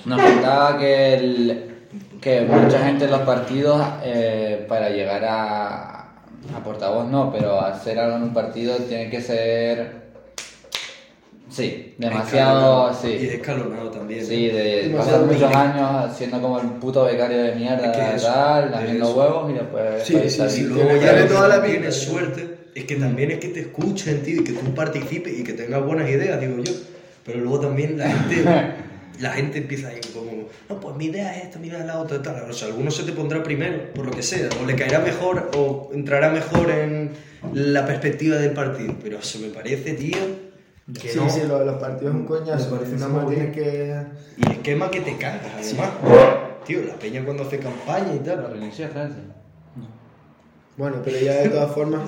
[0.06, 1.72] nos contaba que, el-
[2.22, 5.90] que mucha gente en los partidos, eh, para llegar a,
[6.56, 10.05] a portavoz no, pero hacer algo en un partido tiene que ser...
[11.56, 12.92] Sí, demasiado...
[12.92, 13.08] Escalonado.
[13.08, 14.26] Y Sí, escalonado también.
[14.26, 18.16] Sí, de Demasiado pasar muchos años siendo como el puto becario de mierda, Es que
[18.18, 20.04] eso, tal, haciendo huevos y después...
[20.04, 22.12] Sí, sí, sí, Y luego ya que toda la tienes pinta.
[22.12, 25.54] suerte es que también es que te escuchen, tío, y que tú participes y que
[25.54, 26.74] tengas buenas ideas, digo yo.
[27.24, 28.44] Pero luego también la gente,
[29.22, 32.00] la gente empieza ahí como, no, pues mi idea es esta, mi idea es la
[32.00, 32.50] otra, tal.
[32.50, 35.52] O sea, alguno se te pondrá primero, por lo que sea, o le caerá mejor
[35.56, 37.12] o entrará mejor en
[37.54, 38.94] la perspectiva del partido.
[39.02, 40.18] Pero eso me parece, tío,
[40.94, 41.30] que Sí, no.
[41.30, 42.72] sí, lo de los partidos es un coñazo.
[42.72, 43.96] Me parece muy tienes que.
[44.38, 45.90] Y esquema que te cagas, además.
[46.66, 48.52] Tío, la peña cuando hace campaña y La tal.
[48.52, 49.22] reelección de Francia.
[50.78, 52.02] Bueno, pero ya de todas formas.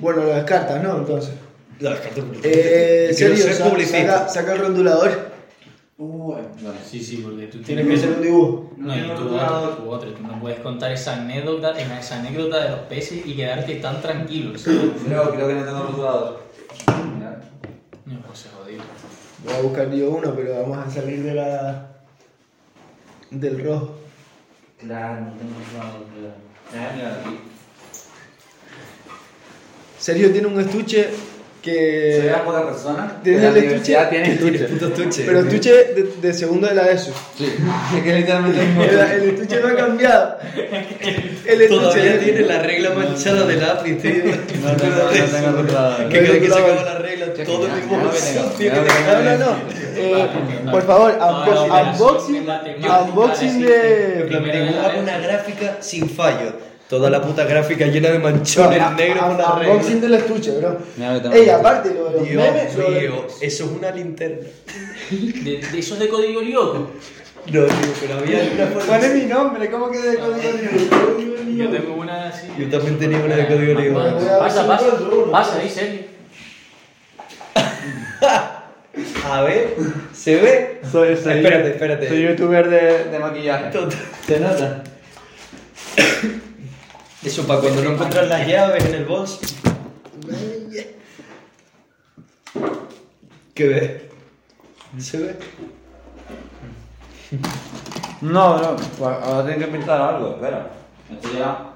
[0.00, 0.96] Bueno, lo descartas, ¿no?
[0.98, 1.32] Entonces.
[1.80, 4.18] La descarto por Eh, serio, ser sa- publicista.
[4.18, 5.30] saca, saca el rondulador.
[6.84, 8.72] Sí, sí, porque tú Tienes que hacer un dibujo.
[8.78, 10.12] No, y tú otro, tú otro.
[10.12, 14.58] Tú no puedes contar esa anécdota, esa anécdota de los peces y quedarte tan tranquilo.
[14.58, 14.80] ¿sabes?
[15.06, 16.40] Creo, creo que no tengo rotulador.
[18.10, 18.48] No, pues se.
[19.44, 21.86] Voy a buscar yo uno, pero vamos a salir de la.
[23.30, 23.98] del rojo.
[24.78, 25.54] Claro, no tengo
[27.20, 27.38] aquí.
[29.98, 31.10] Sergio tiene un estuche
[31.62, 32.16] que.
[32.20, 33.20] Soy una poca persona.
[33.22, 34.22] ¿Tienes pero el la universidad estuche?
[34.22, 35.22] tiene estuche.
[35.26, 37.12] Pero estuche de, de segundo de la ESO.
[37.36, 37.52] Sí.
[37.96, 40.36] Es que literalmente es El, el estuche no ha cambiado.
[41.46, 41.80] El estuche.
[41.80, 44.12] Todavía tiene la regla manchada de lápiz, tío.
[44.62, 46.08] No no tengo rotulador.
[46.08, 47.96] Que cada vez que se acaba la regla, todo el mismo.
[47.96, 49.56] No, no, no.
[49.96, 50.28] Eh,
[50.70, 52.46] por favor, unbo- unboxing.
[53.06, 54.28] Unboxing de.
[55.00, 56.69] Una gráfica sin fallo.
[56.90, 60.50] Toda la puta gráfica llena de manchones No, negros con la un- Unboxing del estuche,
[60.58, 60.76] bro.
[60.98, 61.34] Lo tengo.
[61.36, 62.74] Ey, aparte, lo de los Dios memes.
[62.76, 64.46] lo de- mío, eso es una linterna.
[65.10, 66.90] De, de esos de código lyoko.
[67.46, 67.66] No, tío,
[68.00, 69.70] pero había una ¿Cuál es mi nombre?
[69.70, 71.20] ¿Cómo que de código Lyoko?
[71.56, 72.48] Yo tengo una así.
[72.58, 74.18] Yo también tenía una de código Lyoko.
[74.40, 74.86] Pasa, pasa.
[75.30, 76.00] Pasa, ahí, serio.
[79.30, 79.76] A ver,
[80.12, 80.80] ¿se ve?
[80.90, 82.08] Soy, soy, Espérate, espérate.
[82.08, 83.70] Soy youtuber de, de maquillaje.
[83.70, 83.98] Total.
[84.26, 84.82] ¿Se nota?
[87.24, 89.40] Eso para cuando no encuentras las llaves en el bolso.
[93.54, 95.04] ¿Qué ves?
[95.04, 95.36] ¿Se ve?
[98.22, 100.70] No, no, pues ahora tienes que pintar algo, espera.
[101.12, 101.70] Esto ya.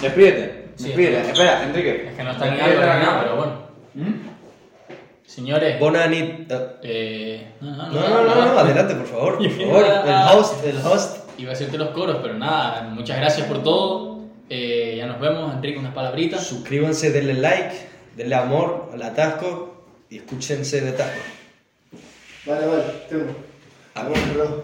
[0.00, 1.30] Despídete, Sí, despídete.
[1.32, 2.08] Espera, Enrique.
[2.08, 3.52] Es que no está ni algo ni nada, pero bueno.
[3.94, 4.12] ¿Mm?
[5.26, 5.80] Señores.
[5.80, 6.50] Bonanit.
[6.50, 9.38] eh, Eh, no, No, no, no, no, adelante, por favor.
[9.38, 9.84] Por favor.
[10.06, 11.16] El host, el host.
[11.38, 14.11] Iba a decirte los coros, pero nada, muchas gracias por todo.
[14.48, 16.46] Eh, ya nos vemos, Enrique, unas palabritas.
[16.46, 17.74] Suscríbanse, denle like,
[18.16, 21.20] denle amor al atasco y escúchense de taco.
[22.44, 23.34] Vale, vale, tengo.
[23.94, 24.62] Ah, Vamos, perdón.